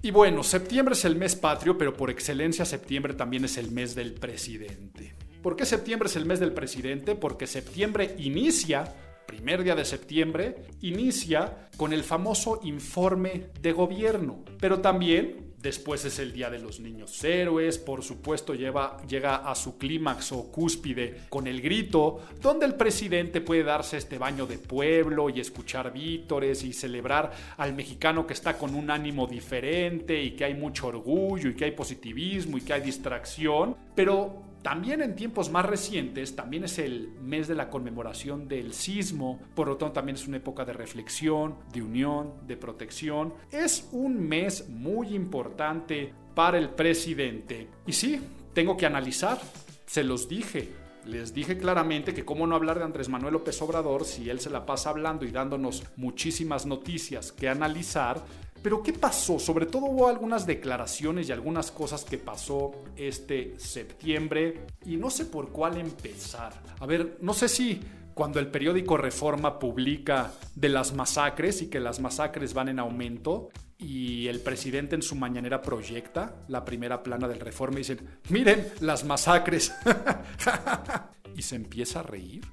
[0.00, 3.94] Y bueno, septiembre es el mes patrio, pero por excelencia septiembre también es el mes
[3.94, 5.14] del presidente.
[5.44, 7.14] ¿Por qué septiembre es el mes del presidente?
[7.14, 8.90] Porque septiembre inicia,
[9.26, 14.42] primer día de septiembre, inicia con el famoso informe de gobierno.
[14.58, 19.54] Pero también Después es el Día de los Niños Héroes, por supuesto lleva, llega a
[19.54, 24.58] su clímax o cúspide con el grito, donde el presidente puede darse este baño de
[24.58, 30.32] pueblo y escuchar vítores y celebrar al mexicano que está con un ánimo diferente y
[30.32, 33.74] que hay mucho orgullo y que hay positivismo y que hay distracción.
[33.94, 39.38] Pero también en tiempos más recientes, también es el mes de la conmemoración del sismo,
[39.54, 43.34] por lo tanto también es una época de reflexión, de unión, de protección.
[43.52, 47.68] Es un mes muy importante para el presidente.
[47.86, 48.18] Y sí,
[48.54, 49.38] tengo que analizar,
[49.84, 50.70] se los dije,
[51.04, 54.48] les dije claramente que cómo no hablar de Andrés Manuel López Obrador si él se
[54.48, 58.24] la pasa hablando y dándonos muchísimas noticias que analizar,
[58.64, 59.38] pero ¿qué pasó?
[59.38, 65.26] Sobre todo hubo algunas declaraciones y algunas cosas que pasó este septiembre y no sé
[65.26, 66.54] por cuál empezar.
[66.80, 67.82] A ver, no sé si
[68.14, 73.50] cuando el periódico Reforma publica de las masacres y que las masacres van en aumento
[73.76, 78.66] y el presidente en su mañanera proyecta la primera plana del Reforma y dicen, miren
[78.80, 79.74] las masacres.
[81.36, 82.46] y se empieza a reír.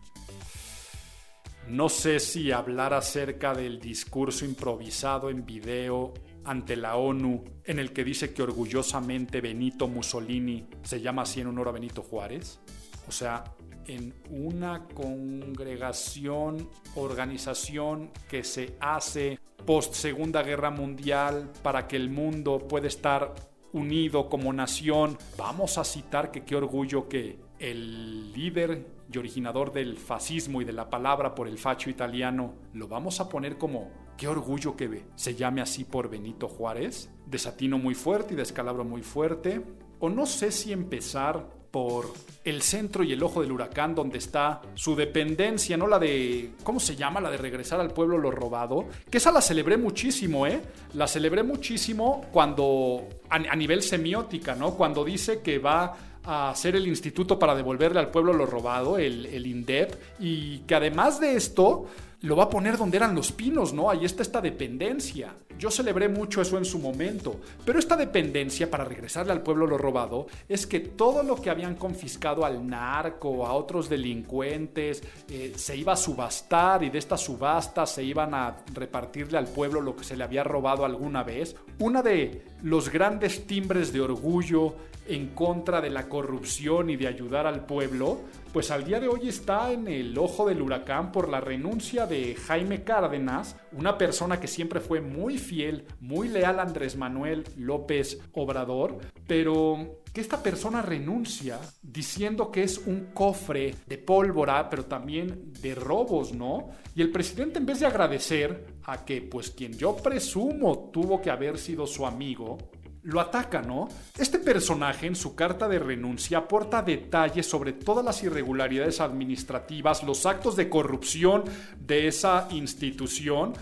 [1.67, 7.93] No sé si hablar acerca del discurso improvisado en video ante la ONU en el
[7.93, 12.59] que dice que orgullosamente Benito Mussolini se llama así en honor a Benito Juárez.
[13.07, 13.43] O sea,
[13.87, 22.67] en una congregación, organización que se hace post Segunda Guerra Mundial para que el mundo
[22.67, 23.33] pueda estar
[23.73, 25.17] unido como nación.
[25.37, 30.73] Vamos a citar que qué orgullo que el líder y originador del fascismo y de
[30.73, 35.05] la palabra por el facho italiano, lo vamos a poner como qué orgullo que ve.
[35.15, 39.61] Se llame así por Benito Juárez, desatino muy fuerte y descalabro muy fuerte.
[39.99, 42.11] O no sé si empezar por
[42.43, 46.79] el centro y el ojo del huracán donde está su dependencia, no la de, ¿cómo
[46.79, 47.21] se llama?
[47.21, 50.61] La de regresar al pueblo lo robado, que esa la celebré muchísimo, ¿eh?
[50.93, 54.75] La celebré muchísimo cuando, a, a nivel semiótica, ¿no?
[54.75, 59.25] Cuando dice que va a hacer el instituto para devolverle al pueblo lo robado, el,
[59.25, 61.87] el INDEP, y que además de esto
[62.21, 63.89] lo va a poner donde eran los pinos, ¿no?
[63.89, 65.35] Ahí está esta dependencia.
[65.57, 69.77] Yo celebré mucho eso en su momento, pero esta dependencia para regresarle al pueblo lo
[69.77, 75.77] robado es que todo lo que habían confiscado al narco, a otros delincuentes, eh, se
[75.77, 80.03] iba a subastar y de esta subasta se iban a repartirle al pueblo lo que
[80.03, 81.55] se le había robado alguna vez.
[81.79, 84.75] Una de los grandes timbres de orgullo
[85.07, 88.19] en contra de la corrupción y de ayudar al pueblo,
[88.53, 92.83] pues al día de hoy está en el ojo del huracán por la renuncia Jaime
[92.83, 98.97] Cárdenas, una persona que siempre fue muy fiel, muy leal a Andrés Manuel López Obrador,
[99.27, 105.73] pero que esta persona renuncia diciendo que es un cofre de pólvora, pero también de
[105.73, 106.69] robos, ¿no?
[106.95, 111.31] Y el presidente en vez de agradecer a que pues quien yo presumo tuvo que
[111.31, 112.57] haber sido su amigo,
[113.03, 113.87] lo ataca, ¿no?
[114.17, 120.25] Este personaje en su carta de renuncia aporta detalles sobre todas las irregularidades administrativas, los
[120.25, 121.43] actos de corrupción
[121.79, 123.53] de esa institución,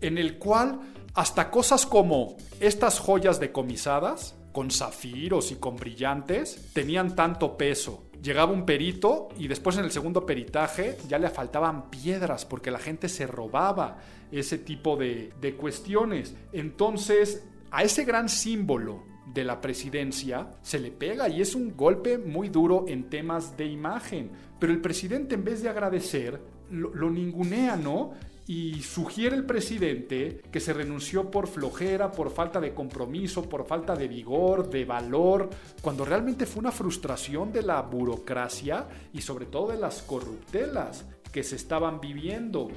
[0.00, 0.80] en el cual
[1.14, 8.04] hasta cosas como estas joyas decomisadas, con zafiros y con brillantes, tenían tanto peso.
[8.20, 12.80] Llegaba un perito y después en el segundo peritaje ya le faltaban piedras porque la
[12.80, 13.98] gente se robaba
[14.32, 16.34] ese tipo de, de cuestiones.
[16.52, 22.18] Entonces a ese gran símbolo de la presidencia, se le pega y es un golpe
[22.18, 24.30] muy duro en temas de imagen.
[24.58, 26.40] Pero el presidente en vez de agradecer,
[26.70, 28.12] lo, ningunea, ¿no?
[28.46, 33.94] y sugiere el presidente que se renunció por flojera, por falta de compromiso, por falta
[33.94, 35.50] de vigor, de valor,
[35.82, 41.04] cuando realmente fue una frustración de la burocracia y sobre todo de las corruptelas
[41.38, 42.68] que se estaban viviendo.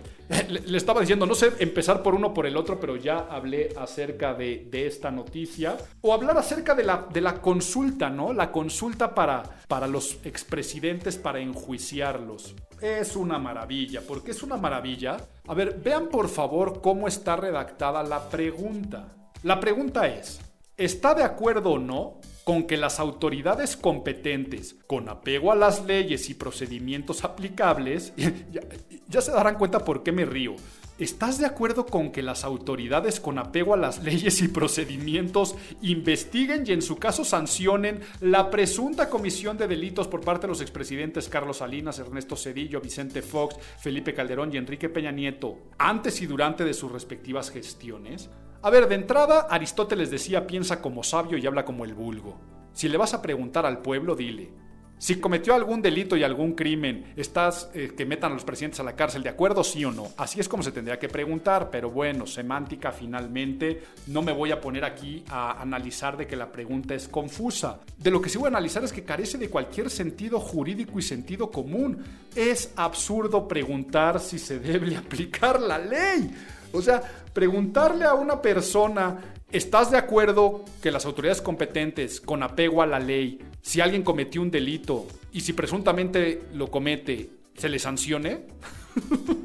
[0.47, 4.35] Le, estaba diciendo, no sé empezar por uno por el otro, pero ya hablé acerca
[4.35, 5.77] de, esta noticia.
[6.01, 8.33] O hablar acerca de la, de la consulta, ¿no?
[8.33, 12.53] La consulta para, para los expresidentes, para enjuiciarlos.
[12.79, 14.01] Es una maravilla.
[14.01, 15.17] ¿Por qué es una maravilla?
[15.47, 19.07] A ver, vean por favor cómo está redactada la pregunta.
[19.41, 20.39] La pregunta es,
[20.77, 26.29] ¿está de acuerdo o no con que las autoridades competentes, con apego a las leyes
[26.29, 28.13] y procedimientos aplicables,
[29.07, 30.55] ya, se darán cuenta por qué me río,
[31.01, 36.63] ¿Estás de acuerdo con que las autoridades con apego a las leyes y procedimientos investiguen
[36.67, 41.27] y en su caso sancionen la presunta comisión de delitos por parte de los expresidentes
[41.27, 46.63] Carlos Salinas, Ernesto Cedillo, Vicente Fox, Felipe Calderón y Enrique Peña Nieto antes y durante
[46.63, 48.29] de sus respectivas gestiones?
[48.63, 52.39] A ver, de entrada, Aristóteles decía piensa como sabio y habla como el vulgo.
[52.73, 54.51] Si le vas a preguntar al pueblo, dile,
[54.99, 58.83] si cometió algún delito y algún crimen, ¿estás eh, que metan a los presidentes a
[58.83, 60.09] la cárcel de acuerdo, sí o no?
[60.15, 64.61] Así es como se tendría que preguntar, pero bueno, semántica finalmente, no me voy a
[64.61, 67.79] poner aquí a analizar de que la pregunta es confusa.
[67.97, 71.01] De lo que sí voy a analizar es que carece de cualquier sentido jurídico y
[71.01, 72.03] sentido común.
[72.35, 76.31] Es absurdo preguntar si se debe aplicar la ley.
[76.73, 77.01] O sea,
[77.33, 82.99] preguntarle a una persona, ¿estás de acuerdo que las autoridades competentes, con apego a la
[82.99, 88.47] ley, si alguien cometió un delito y si presuntamente lo comete, se le sancione?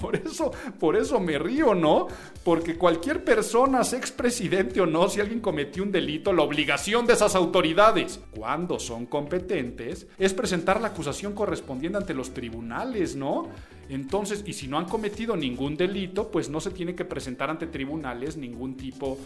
[0.00, 2.08] Por eso, por eso me río, ¿no?
[2.44, 7.12] Porque cualquier persona, sea expresidente o no, si alguien cometió un delito, la obligación de
[7.12, 13.48] esas autoridades, cuando son competentes, es presentar la acusación correspondiente ante los tribunales, ¿no?
[13.88, 17.66] Entonces, y si no han cometido ningún delito, pues no se tiene que presentar ante
[17.66, 19.18] tribunales ningún tipo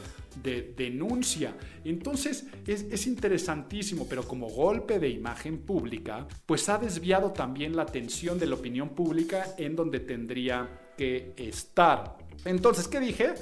[0.43, 1.57] de denuncia.
[1.85, 7.83] Entonces, es, es, interesantísimo, pero como golpe de imagen pública, pues ha desviado también la
[7.83, 12.17] atención de la opinión pública en donde tendría que estar.
[12.45, 13.35] Entonces, ¿qué dije?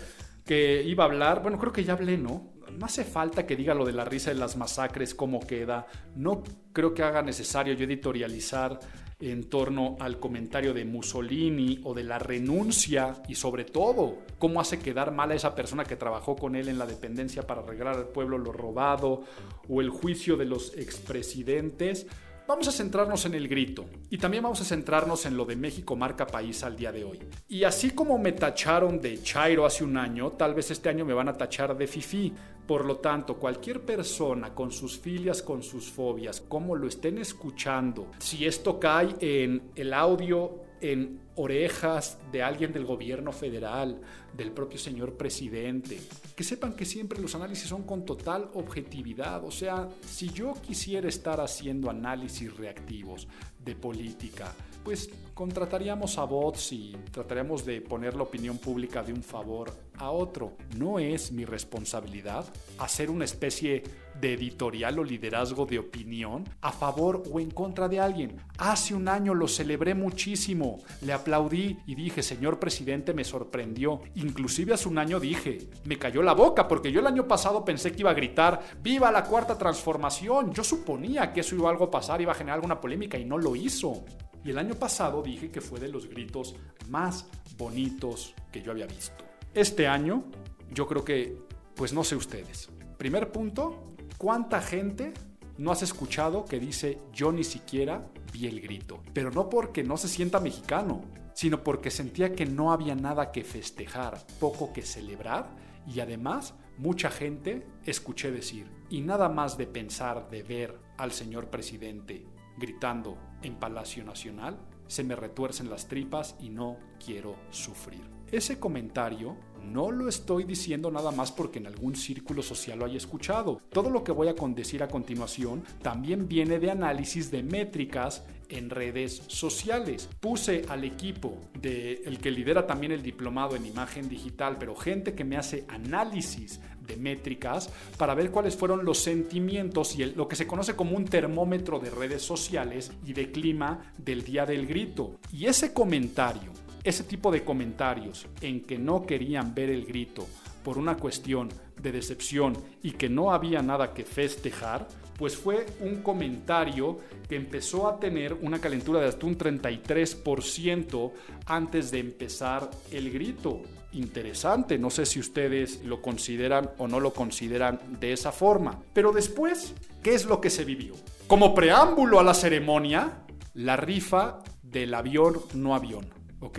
[0.45, 2.51] Que iba a hablar, bueno, creo que ya hablé, ¿no?
[2.79, 5.87] No hace falta que diga lo de la risa de las masacres, cómo queda.
[6.15, 6.43] No
[6.73, 8.79] creo que haga necesario yo editorializar
[9.21, 14.79] en torno al comentario de Mussolini o de la renuncia y sobre todo cómo hace
[14.79, 18.09] quedar mal a esa persona que trabajó con él en la dependencia para arreglar al
[18.09, 19.25] pueblo lo robado
[19.69, 22.07] o el juicio de los expresidentes.
[22.51, 25.95] Vamos a centrarnos en el grito y también vamos a centrarnos en lo de México
[25.95, 27.21] marca país al día de hoy.
[27.47, 31.15] Y así como me tacharon de Chairo hace un año, tal vez este año me
[31.15, 32.35] van a tachar de Fifi.
[32.67, 38.11] Por lo tanto, cualquier persona con sus filias, con sus fobias, como lo estén escuchando,
[38.19, 43.99] si esto cae en el audio en orejas de alguien del gobierno federal,
[44.37, 45.99] del propio señor presidente.
[46.37, 49.43] Que sepan que siempre los análisis son con total objetividad.
[49.45, 53.27] O sea, si yo quisiera estar haciendo análisis reactivos
[53.65, 55.09] de política, pues
[55.41, 60.53] contrataríamos a bots y trataríamos de poner la opinión pública de un favor a otro.
[60.77, 62.45] No es mi responsabilidad
[62.79, 63.83] hacer una especie
[64.21, 68.37] de editorial o liderazgo de opinión a favor o en contra de alguien.
[68.59, 74.03] Hace un año lo celebré muchísimo, le aplaudí y dije, señor presidente, me sorprendió.
[74.17, 77.93] Inclusive hace un año dije, me cayó la boca porque yo el año pasado pensé
[77.93, 80.53] que iba a gritar, viva la cuarta transformación.
[80.53, 83.39] Yo suponía que eso iba algo a pasar, iba a generar alguna polémica y no
[83.39, 84.05] lo hizo.
[84.45, 86.55] Y el año pasado dije que fue de los gritos
[86.89, 87.27] más
[87.59, 89.25] bonitos que yo había visto.
[89.55, 90.25] Este año,
[90.73, 91.37] yo creo que,
[91.75, 92.71] pues no sé ustedes.
[92.97, 93.89] Primer punto,
[94.19, 95.13] ¿cuánta gente
[95.59, 99.03] no has escuchado que dice yo ni siquiera vi el grito?
[99.13, 101.03] Pero no porque no se sienta mexicano,
[101.35, 105.51] sino porque sentía que no había nada que festejar, poco que celebrar
[105.87, 111.49] y además mucha gente escuché decir, y nada más de pensar de ver al señor
[111.49, 112.27] presidente
[112.61, 114.57] gritando en Palacio Nacional,
[114.87, 118.03] se me retuercen las tripas y no quiero sufrir.
[118.31, 122.97] Ese comentario no lo estoy diciendo nada más porque en algún círculo social lo haya
[122.97, 123.61] escuchado.
[123.71, 128.71] Todo lo que voy a decir a continuación también viene de análisis de métricas en
[128.71, 130.09] redes sociales.
[130.21, 135.15] Puse al equipo de el que lidera también el diplomado en imagen digital, pero gente
[135.15, 140.37] que me hace análisis de métricas para ver cuáles fueron los sentimientos y lo que
[140.37, 145.19] se conoce como un termómetro de redes sociales y de clima del día del grito.
[145.33, 146.53] Y ese comentario
[146.83, 150.27] ese tipo de comentarios en que no querían ver el grito
[150.65, 154.87] por una cuestión de decepción y que no había nada que festejar,
[155.19, 161.13] pues fue un comentario que empezó a tener una calentura de hasta un 33%
[161.47, 163.61] antes de empezar el grito.
[163.93, 168.81] Interesante, no sé si ustedes lo consideran o no lo consideran de esa forma.
[168.93, 170.95] Pero después, ¿qué es lo que se vivió?
[171.27, 173.25] Como preámbulo a la ceremonia,
[173.55, 176.07] la rifa del avión no avión,
[176.41, 176.59] ¿ok?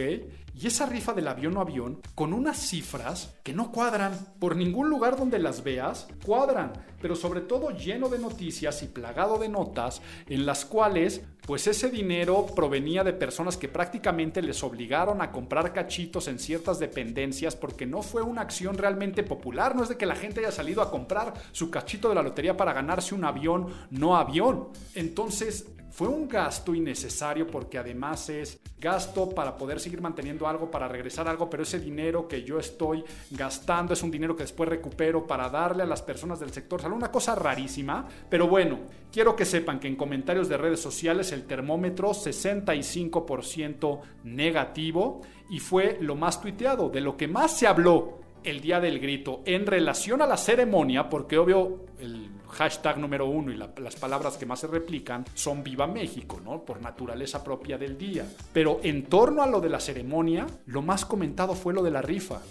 [0.62, 4.91] Y esa rifa del avión o avión, con unas cifras que no cuadran, por ningún
[4.91, 10.03] lugar donde las veas, cuadran, pero sobre todo lleno de noticias y plagado de notas
[10.28, 15.74] en las cuales pues ese dinero provenía de personas que prácticamente les obligaron a comprar
[15.74, 20.05] cachitos en ciertas dependencias porque no fue una acción realmente popular, no es de que
[20.05, 23.74] la gente haya salido a comprar su cachito de la lotería para ganarse un avión,
[23.89, 24.70] no avión.
[24.93, 30.88] Entonces, fue un gasto innecesario porque además es gasto para poder seguir manteniendo algo, para
[30.88, 35.28] regresar algo, pero ese dinero que yo estoy gastando es un dinero que después recupero
[35.28, 36.96] para darle a las personas del sector salud.
[36.96, 38.80] Una cosa rarísima, pero bueno,
[39.12, 45.98] quiero que sepan que en comentarios de redes sociales el termómetro 65% negativo y fue
[46.00, 50.22] lo más tuiteado, de lo que más se habló el día del grito en relación
[50.22, 54.68] a la ceremonia, porque obvio el hashtag número uno y las palabras que más se
[54.68, 56.64] replican son Viva México, ¿no?
[56.64, 58.28] Por naturaleza propia del día.
[58.54, 62.02] Pero en torno a lo de la ceremonia, lo más comentado fue lo de la
[62.02, 62.41] rifa.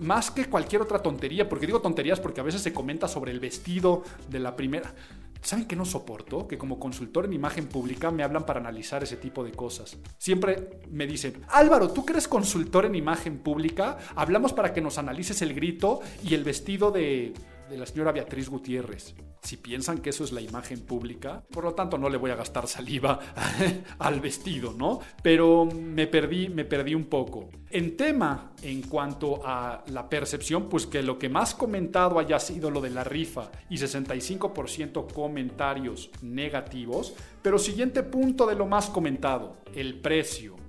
[0.00, 3.40] Más que cualquier otra tontería, porque digo tonterías porque a veces se comenta sobre el
[3.40, 4.94] vestido de la primera.
[5.42, 6.48] ¿Saben qué no soporto?
[6.48, 9.96] Que como consultor en imagen pública me hablan para analizar ese tipo de cosas.
[10.18, 13.98] Siempre me dicen, Álvaro, ¿tú que eres consultor en imagen pública?
[14.16, 17.32] Hablamos para que nos analices el grito y el vestido de
[17.68, 19.14] de la señora Beatriz Gutiérrez.
[19.46, 22.34] Si piensan que eso es la imagen pública, por lo tanto no le voy a
[22.34, 23.20] gastar saliva
[24.00, 24.98] al vestido, ¿no?
[25.22, 27.48] Pero me perdí, me perdí un poco.
[27.70, 32.72] En tema, en cuanto a la percepción, pues que lo que más comentado haya sido
[32.72, 39.58] lo de la rifa y 65% comentarios negativos, pero siguiente punto de lo más comentado,
[39.76, 40.65] el precio.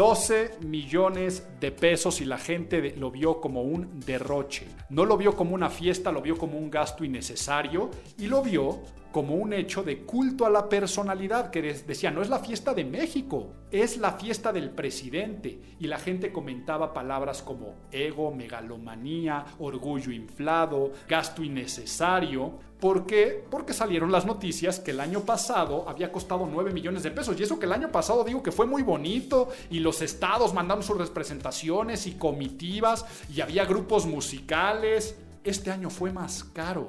[0.00, 4.66] 12 millones de pesos y la gente lo vio como un derroche.
[4.88, 8.80] No lo vio como una fiesta, lo vio como un gasto innecesario y lo vio
[9.12, 12.84] como un hecho de culto a la personalidad, que decía, no es la fiesta de
[12.84, 15.60] México, es la fiesta del presidente.
[15.78, 22.58] Y la gente comentaba palabras como ego, megalomanía, orgullo inflado, gasto innecesario.
[22.78, 23.44] ¿Por qué?
[23.50, 27.38] Porque salieron las noticias que el año pasado había costado 9 millones de pesos.
[27.38, 30.82] Y eso que el año pasado digo que fue muy bonito y los estados mandaron
[30.82, 35.16] sus representaciones y comitivas y había grupos musicales.
[35.44, 36.88] Este año fue más caro.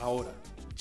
[0.00, 0.32] Ahora,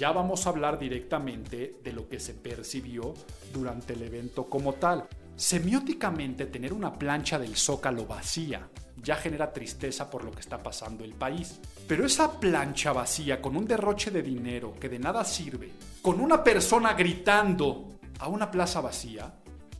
[0.01, 3.13] ya vamos a hablar directamente de lo que se percibió
[3.53, 5.07] durante el evento como tal.
[5.35, 11.03] Semióticamente, tener una plancha del zócalo vacía ya genera tristeza por lo que está pasando
[11.03, 11.59] el país.
[11.87, 15.71] Pero esa plancha vacía con un derroche de dinero que de nada sirve,
[16.01, 19.31] con una persona gritando a una plaza vacía,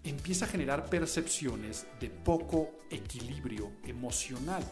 [0.03, 4.63] empieza a generar percepciones de poco equilibrio emocional.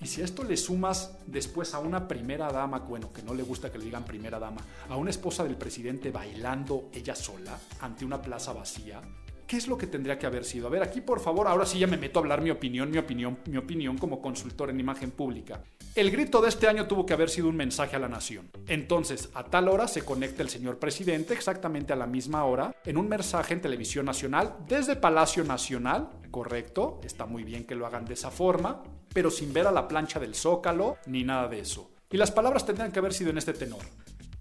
[0.00, 3.72] Y si esto le sumas después a una primera dama, bueno, que no le gusta
[3.72, 8.20] que le digan primera dama, a una esposa del presidente bailando ella sola ante una
[8.20, 9.00] plaza vacía,
[9.46, 10.66] ¿qué es lo que tendría que haber sido?
[10.66, 12.98] A ver, aquí por favor, ahora sí ya me meto a hablar mi opinión, mi
[12.98, 15.62] opinión, mi opinión como consultor en imagen pública.
[15.94, 18.50] El grito de este año tuvo que haber sido un mensaje a la nación.
[18.66, 22.98] Entonces, a tal hora se conecta el señor presidente, exactamente a la misma hora, en
[22.98, 28.04] un mensaje en televisión nacional desde Palacio Nacional, correcto, está muy bien que lo hagan
[28.04, 28.82] de esa forma,
[29.16, 31.90] pero sin ver a la plancha del zócalo ni nada de eso.
[32.10, 33.80] Y las palabras tendrían que haber sido en este tenor.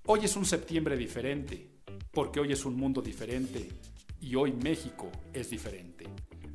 [0.06, 1.80] Hoy es un septiembre diferente,
[2.12, 3.70] porque hoy es un mundo diferente,
[4.20, 6.08] y hoy México es diferente.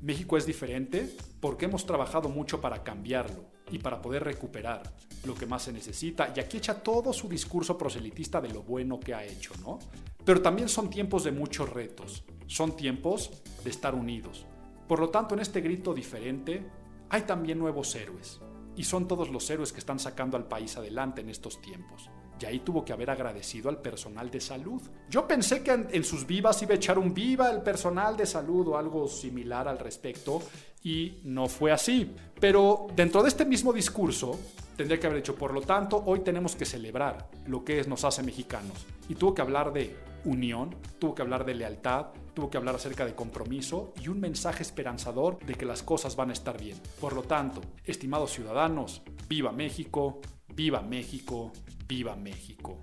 [0.03, 4.83] México es diferente porque hemos trabajado mucho para cambiarlo y para poder recuperar
[5.25, 6.31] lo que más se necesita.
[6.37, 9.79] Y aquí echa todo su discurso proselitista de lo bueno que ha hecho, ¿no?
[10.27, 13.31] Pero también son tiempos de muchos retos, son tiempos
[13.65, 14.45] de estar unidos.
[14.87, 16.80] Por lo tanto, en este grito diferente
[17.11, 18.41] hay también nuevos héroes.
[18.77, 22.09] Y son todos los héroes que están sacando al país adelante en estos tiempos.
[22.41, 24.81] Y ahí tuvo que haber agradecido al personal de salud.
[25.11, 28.69] Yo pensé que en, sus vivas iba a echar un viva el personal de salud
[28.69, 30.41] o algo similar al respecto
[30.83, 32.11] y no fue así.
[32.41, 34.39] Pero dentro de este mismo discurso
[34.75, 38.05] tendría que haber dicho, por lo tanto, hoy tenemos que celebrar lo que es, nos
[38.05, 38.87] hace mexicanos.
[39.11, 39.95] Y tuvo que hablar de
[40.25, 44.63] unión, tuvo que hablar de lealtad, tuvo que hablar acerca de compromiso y un mensaje
[44.63, 46.79] esperanzador de que las cosas van a estar bien.
[47.01, 50.21] Por lo tanto, estimados ciudadanos, viva México,
[50.55, 51.53] viva México,
[51.91, 52.81] Viva México.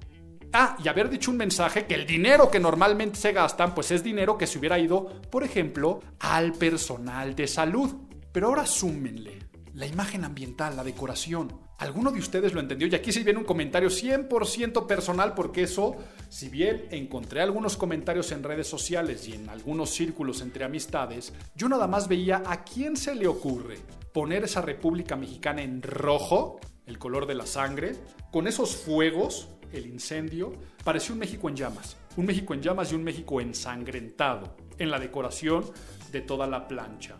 [0.51, 4.03] Ah, y haber dicho un mensaje que el dinero que normalmente se gastan, pues es
[4.03, 7.95] dinero que se hubiera ido, por ejemplo, al personal de salud.
[8.33, 9.39] Pero ahora súmenle
[9.73, 11.66] la imagen ambiental, la decoración.
[11.79, 12.87] ¿Alguno de ustedes lo entendió?
[12.87, 15.95] Y aquí sí viene un comentario 100% personal porque eso,
[16.27, 21.69] si bien encontré algunos comentarios en redes sociales y en algunos círculos entre amistades, yo
[21.69, 23.77] nada más veía a quién se le ocurre
[24.11, 27.91] poner esa República Mexicana en rojo, el color de la sangre,
[28.31, 30.53] con esos fuegos, el incendio,
[30.83, 31.97] pareció un México en llamas.
[32.15, 35.63] Un México en llamas y un México ensangrentado en la decoración
[36.11, 37.17] de toda la plancha.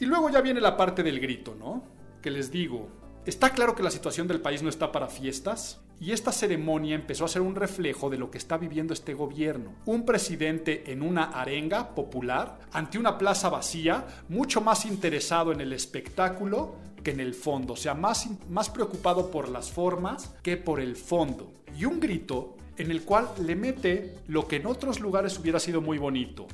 [0.00, 1.82] Y luego ya viene la parte del grito, ¿no?
[2.22, 2.88] Que les digo,
[3.28, 7.26] Está claro que la situación del país no está para fiestas y esta ceremonia empezó
[7.26, 9.74] a ser un reflejo de lo que está viviendo este gobierno.
[9.84, 15.74] Un presidente en una arenga popular, ante una plaza vacía, mucho más interesado en el
[15.74, 20.80] espectáculo que en el fondo, o sea, más, más preocupado por las formas que por
[20.80, 21.52] el fondo.
[21.78, 25.82] Y un grito en el cual le mete lo que en otros lugares hubiera sido
[25.82, 26.46] muy bonito.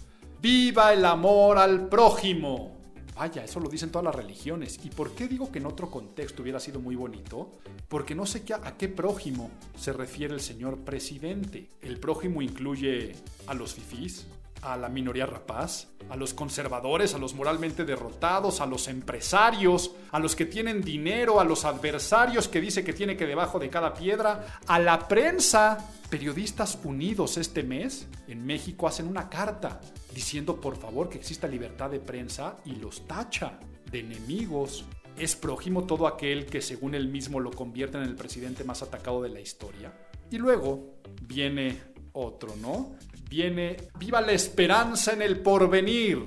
[0.42, 2.73] ¡Viva el amor al prójimo!
[3.14, 4.80] Vaya, eso lo dicen todas las religiones.
[4.82, 7.52] ¿Y por qué digo que en otro contexto hubiera sido muy bonito?
[7.88, 11.70] Porque no sé a qué prójimo se refiere el señor presidente.
[11.80, 13.14] El prójimo incluye
[13.46, 14.26] a los fifís,
[14.62, 20.18] a la minoría rapaz, a los conservadores, a los moralmente derrotados, a los empresarios, a
[20.18, 23.94] los que tienen dinero, a los adversarios que dice que tiene que debajo de cada
[23.94, 25.88] piedra, a la prensa.
[26.10, 29.80] Periodistas unidos este mes en México hacen una carta
[30.14, 33.58] diciendo por favor que exista libertad de prensa y los tacha
[33.90, 34.86] de enemigos.
[35.18, 39.22] Es prójimo todo aquel que según él mismo lo convierte en el presidente más atacado
[39.22, 39.92] de la historia.
[40.30, 41.80] Y luego viene
[42.12, 42.96] otro, ¿no?
[43.28, 46.18] Viene, viva la esperanza en el porvenir.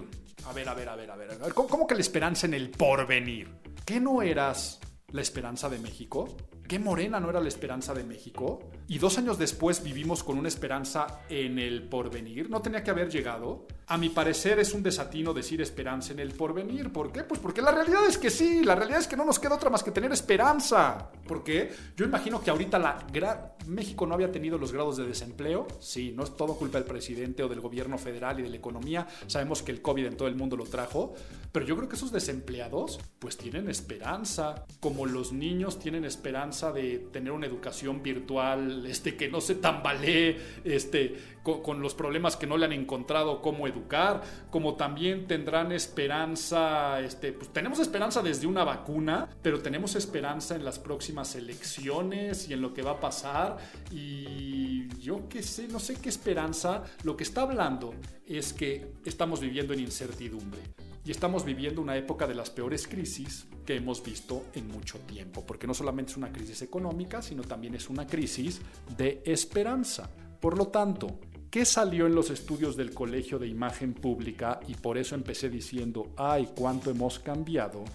[0.46, 1.54] A ver, a ver, a ver, a ver.
[1.54, 3.50] ¿Cómo, cómo que la esperanza en el porvenir?
[3.86, 4.80] ¿Qué no eras
[5.12, 6.38] la esperanza de México?
[6.68, 8.70] ¿Qué Morena no era la esperanza de México?
[8.90, 12.50] Y dos años después vivimos con una esperanza en el porvenir.
[12.50, 13.68] ¿No tenía que haber llegado?
[13.88, 16.92] A mi parecer es un desatino decir esperanza en el porvenir.
[16.94, 17.24] ¿Por qué?
[17.24, 19.70] Pues porque la realidad es que sí, la realidad es que no nos queda otra
[19.70, 21.12] más que tener esperanza.
[21.28, 21.70] ¿Por qué?
[21.98, 23.06] Yo imagino que ahorita la
[23.68, 25.68] México no había tenido los grados de desempleo.
[25.80, 29.08] Sí, no es todo culpa del presidente o del gobierno federal y de la economía.
[29.28, 31.14] Sabemos que el COVID en todo el mundo lo trajo.
[31.52, 34.66] Pero yo creo que esos desempleados pues tienen esperanza.
[34.80, 40.38] Como los niños tienen esperanza de tener una educación virtual este, que no se tambalee
[40.64, 47.00] este, con, los problemas que no le han encontrado cómo educar, como también tendrán esperanza,
[47.00, 52.54] este, pues tenemos esperanza desde una vacuna, pero tenemos esperanza en las próximas elecciones y
[52.54, 53.58] en lo que va a pasar.
[53.92, 57.94] Y yo qué sé, no sé qué esperanza, lo que está hablando
[58.26, 60.60] es que estamos viviendo en incertidumbre
[61.08, 65.46] y estamos viviendo una época de las peores crisis que hemos visto en mucho tiempo,
[65.46, 68.60] porque no solamente es una crisis económica, sino también es una crisis
[68.98, 70.10] de esperanza.
[70.42, 74.60] Por lo tanto, ¿qué salió en los estudios del Colegio de Imagen Pública?
[74.68, 77.86] Y por eso empecé diciendo, ay, cuánto hemos cambiado.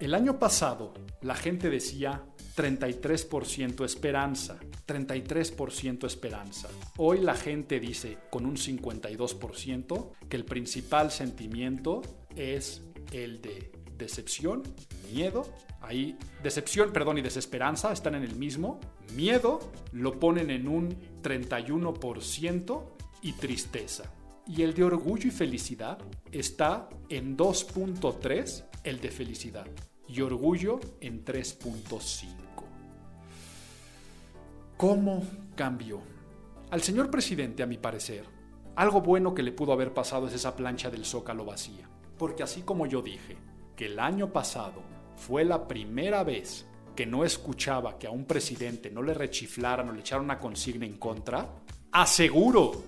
[0.00, 2.24] El año pasado la gente decía
[2.56, 6.68] 33% esperanza, 33% esperanza.
[6.96, 12.02] Hoy la gente dice con un 52% que el principal sentimiento
[12.36, 14.62] es el de decepción,
[15.12, 15.44] miedo.
[15.80, 18.80] Ahí, decepción, perdón, y desesperanza están en el mismo.
[19.14, 19.60] Miedo
[19.92, 22.84] lo ponen en un 31%
[23.22, 24.12] y tristeza.
[24.46, 25.98] Y el de orgullo y felicidad
[26.30, 29.66] está en 2.3, el de felicidad.
[30.08, 32.42] Y orgullo en 3.5.
[34.76, 35.24] ¿Cómo
[35.54, 36.00] cambió?
[36.70, 38.24] Al señor presidente, a mi parecer,
[38.74, 41.88] algo bueno que le pudo haber pasado es esa plancha del zócalo vacía.
[42.22, 43.36] Porque así como yo dije
[43.74, 44.84] que el año pasado
[45.16, 49.92] fue la primera vez que no escuchaba que a un presidente no le rechiflaran o
[49.92, 51.48] le echaran una consigna en contra,
[51.90, 52.80] aseguro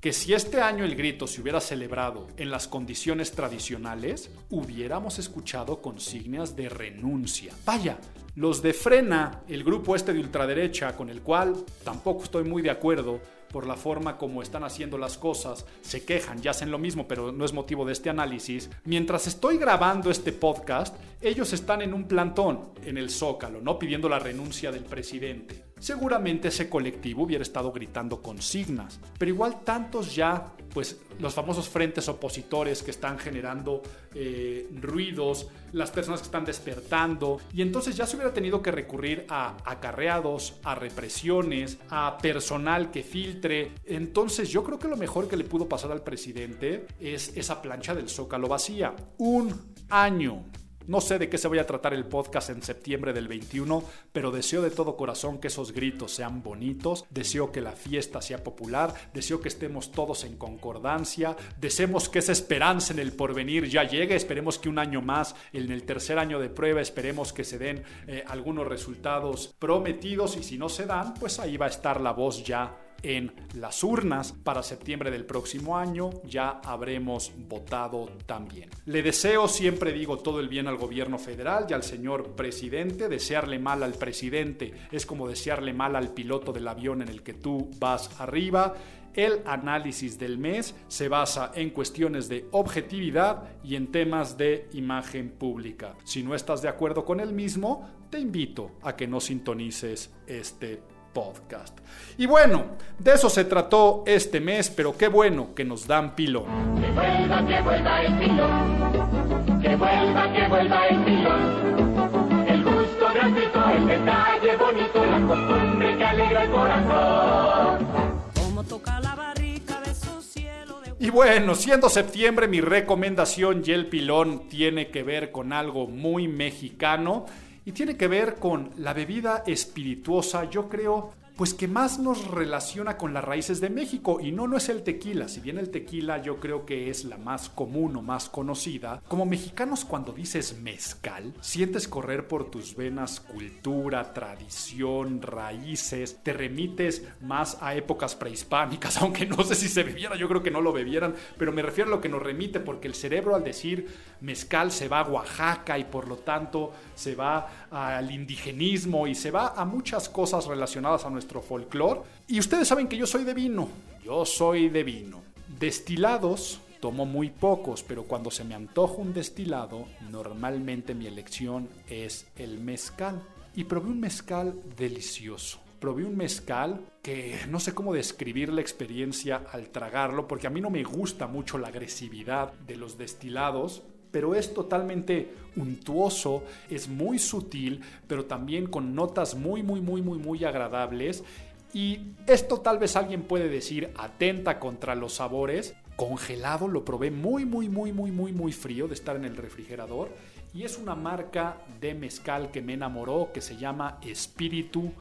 [0.00, 5.80] que si este año el grito se hubiera celebrado en las condiciones tradicionales, hubiéramos escuchado
[5.80, 7.54] consignas de renuncia.
[7.64, 7.96] Vaya,
[8.34, 12.70] los de Frena, el grupo este de ultraderecha, con el cual tampoco estoy muy de
[12.70, 13.20] acuerdo,
[13.52, 17.32] por la forma como están haciendo las cosas, se quejan y hacen lo mismo, pero
[17.32, 18.70] no es motivo de este análisis.
[18.84, 23.78] Mientras estoy grabando este podcast, ellos están en un plantón en el Zócalo, ¿no?
[23.78, 25.69] Pidiendo la renuncia del presidente.
[25.80, 32.06] Seguramente ese colectivo hubiera estado gritando consignas, pero igual tantos ya, pues los famosos frentes
[32.06, 33.82] opositores que están generando
[34.14, 39.24] eh, ruidos, las personas que están despertando, y entonces ya se hubiera tenido que recurrir
[39.30, 43.72] a acarreados, a represiones, a personal que filtre.
[43.86, 47.94] Entonces yo creo que lo mejor que le pudo pasar al presidente es esa plancha
[47.94, 48.94] del zócalo vacía.
[49.16, 50.44] Un año
[50.90, 54.32] No sé de qué se vaya a tratar el podcast en septiembre del 21, pero
[54.32, 58.92] deseo de todo corazón que esos gritos sean bonitos, deseo que la fiesta sea popular,
[59.14, 64.16] deseo que estemos todos en concordancia, deseemos que esa esperanza en el porvenir ya llegue,
[64.16, 67.84] esperemos que un año más, en el tercer año de prueba, esperemos que se den
[68.08, 70.36] eh, algunos resultados prometidos.
[70.36, 73.82] Y si no se dan, pues ahí va a estar la voz ya en las
[73.82, 78.70] urnas para septiembre del próximo año ya habremos votado también.
[78.86, 83.08] Le deseo, siempre digo, todo el bien al gobierno federal y al señor presidente.
[83.08, 87.34] Desearle mal al presidente es como desearle mal al piloto del avión en el que
[87.34, 88.74] tú vas arriba.
[89.14, 95.30] El análisis del mes se basa en cuestiones de objetividad y en temas de imagen
[95.30, 95.96] pública.
[96.04, 100.80] Si no estás de acuerdo con el mismo, te invito a que no sintonices este
[101.12, 101.78] podcast.
[102.18, 106.44] Y bueno, de eso se trató este mes, pero qué bueno que nos dan pilón.
[106.80, 109.60] Que vuelva, que vuelva el pilón.
[109.62, 112.46] Que vuelva, que vuelva el pilón.
[112.46, 117.86] El gusto gratuito, el detalle bonito, la costumbre que alegra el corazón.
[118.34, 120.94] Como toca la barrica de su cielo de...
[120.98, 126.28] Y bueno, siendo septiembre, mi recomendación y el pilón tiene que ver con algo muy
[126.28, 127.24] mexicano
[127.70, 132.98] y tiene que ver con la bebida espirituosa, yo creo, pues que más nos relaciona
[132.98, 134.18] con las raíces de México.
[134.20, 137.16] Y no no es el tequila, si bien el tequila yo creo que es la
[137.16, 143.20] más común o más conocida, como mexicanos cuando dices mezcal, sientes correr por tus venas
[143.20, 150.16] cultura, tradición, raíces, te remites más a épocas prehispánicas, aunque no sé si se bebiera,
[150.16, 152.88] yo creo que no lo bebieran, pero me refiero a lo que nos remite porque
[152.88, 153.86] el cerebro al decir
[154.20, 159.30] mezcal se va a Oaxaca y por lo tanto se va al indigenismo y se
[159.30, 162.02] va a muchas cosas relacionadas a nuestra folclore.
[162.28, 163.68] Y ustedes saben que yo soy de vino.
[164.04, 165.22] Yo soy de vino.
[165.58, 172.26] Destilados tomo muy pocos, pero cuando se me antoja un destilado, normalmente mi elección es
[172.36, 173.22] el mezcal.
[173.54, 175.60] Y probé un mezcal delicioso.
[175.80, 180.60] Probé un mezcal que no sé cómo describir la experiencia al tragarlo, porque a mí
[180.60, 187.18] no me gusta mucho la agresividad de los destilados, pero es totalmente untuoso, es muy
[187.18, 191.24] sutil, pero también con notas muy, muy, muy, muy, muy agradables.
[191.72, 195.74] Y esto tal vez alguien puede decir atenta contra los sabores.
[195.96, 200.08] Congelado lo probé muy, muy, muy, muy, muy, muy frío de estar en el refrigerador.
[200.52, 204.92] Y es una marca de mezcal que me enamoró que se llama Espíritu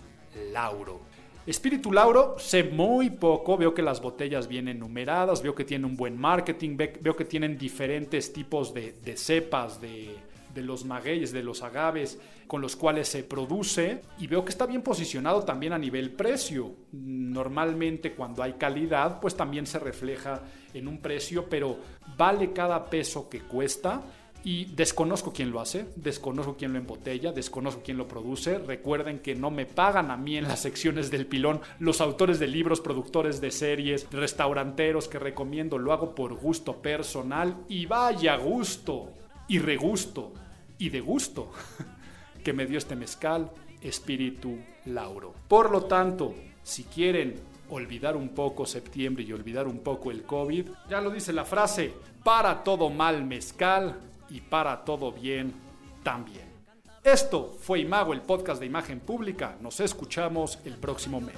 [0.51, 1.08] Lauro.
[1.45, 5.97] Espíritu Lauro, sé muy poco, veo que las botellas vienen numeradas, veo que tienen un
[5.97, 10.15] buen marketing, veo que tienen diferentes tipos de, cepas de,
[10.53, 14.65] de los magueyes, de los agaves con los cuales se produce y veo que está
[14.65, 16.73] bien posicionado también a nivel precio.
[16.91, 20.41] Normalmente cuando hay calidad pues también se refleja
[20.73, 21.77] en un precio, pero
[22.17, 24.01] vale cada peso que cuesta
[24.43, 28.57] y desconozco quién lo hace, desconozco quién lo embotella, desconozco quién lo produce.
[28.57, 32.47] Recuerden que no me pagan a mí en las secciones del pilón los autores de
[32.47, 35.77] libros, productores de series, restauranteros que recomiendo.
[35.77, 39.13] Lo hago por gusto personal y vaya gusto
[39.47, 40.33] y regusto
[40.77, 41.51] y de gusto
[42.43, 45.33] que me dio este mezcal, espíritu Lauro.
[45.47, 46.33] Por lo tanto,
[46.63, 47.35] si quieren
[47.69, 51.93] olvidar un poco septiembre y olvidar un poco el COVID, ya lo dice la frase,
[52.23, 53.99] para todo mal mezcal,
[54.29, 55.53] y para todo bien
[56.03, 56.49] también.
[57.03, 59.57] Esto fue Imago, el podcast de imagen pública.
[59.61, 61.37] Nos escuchamos el próximo mes.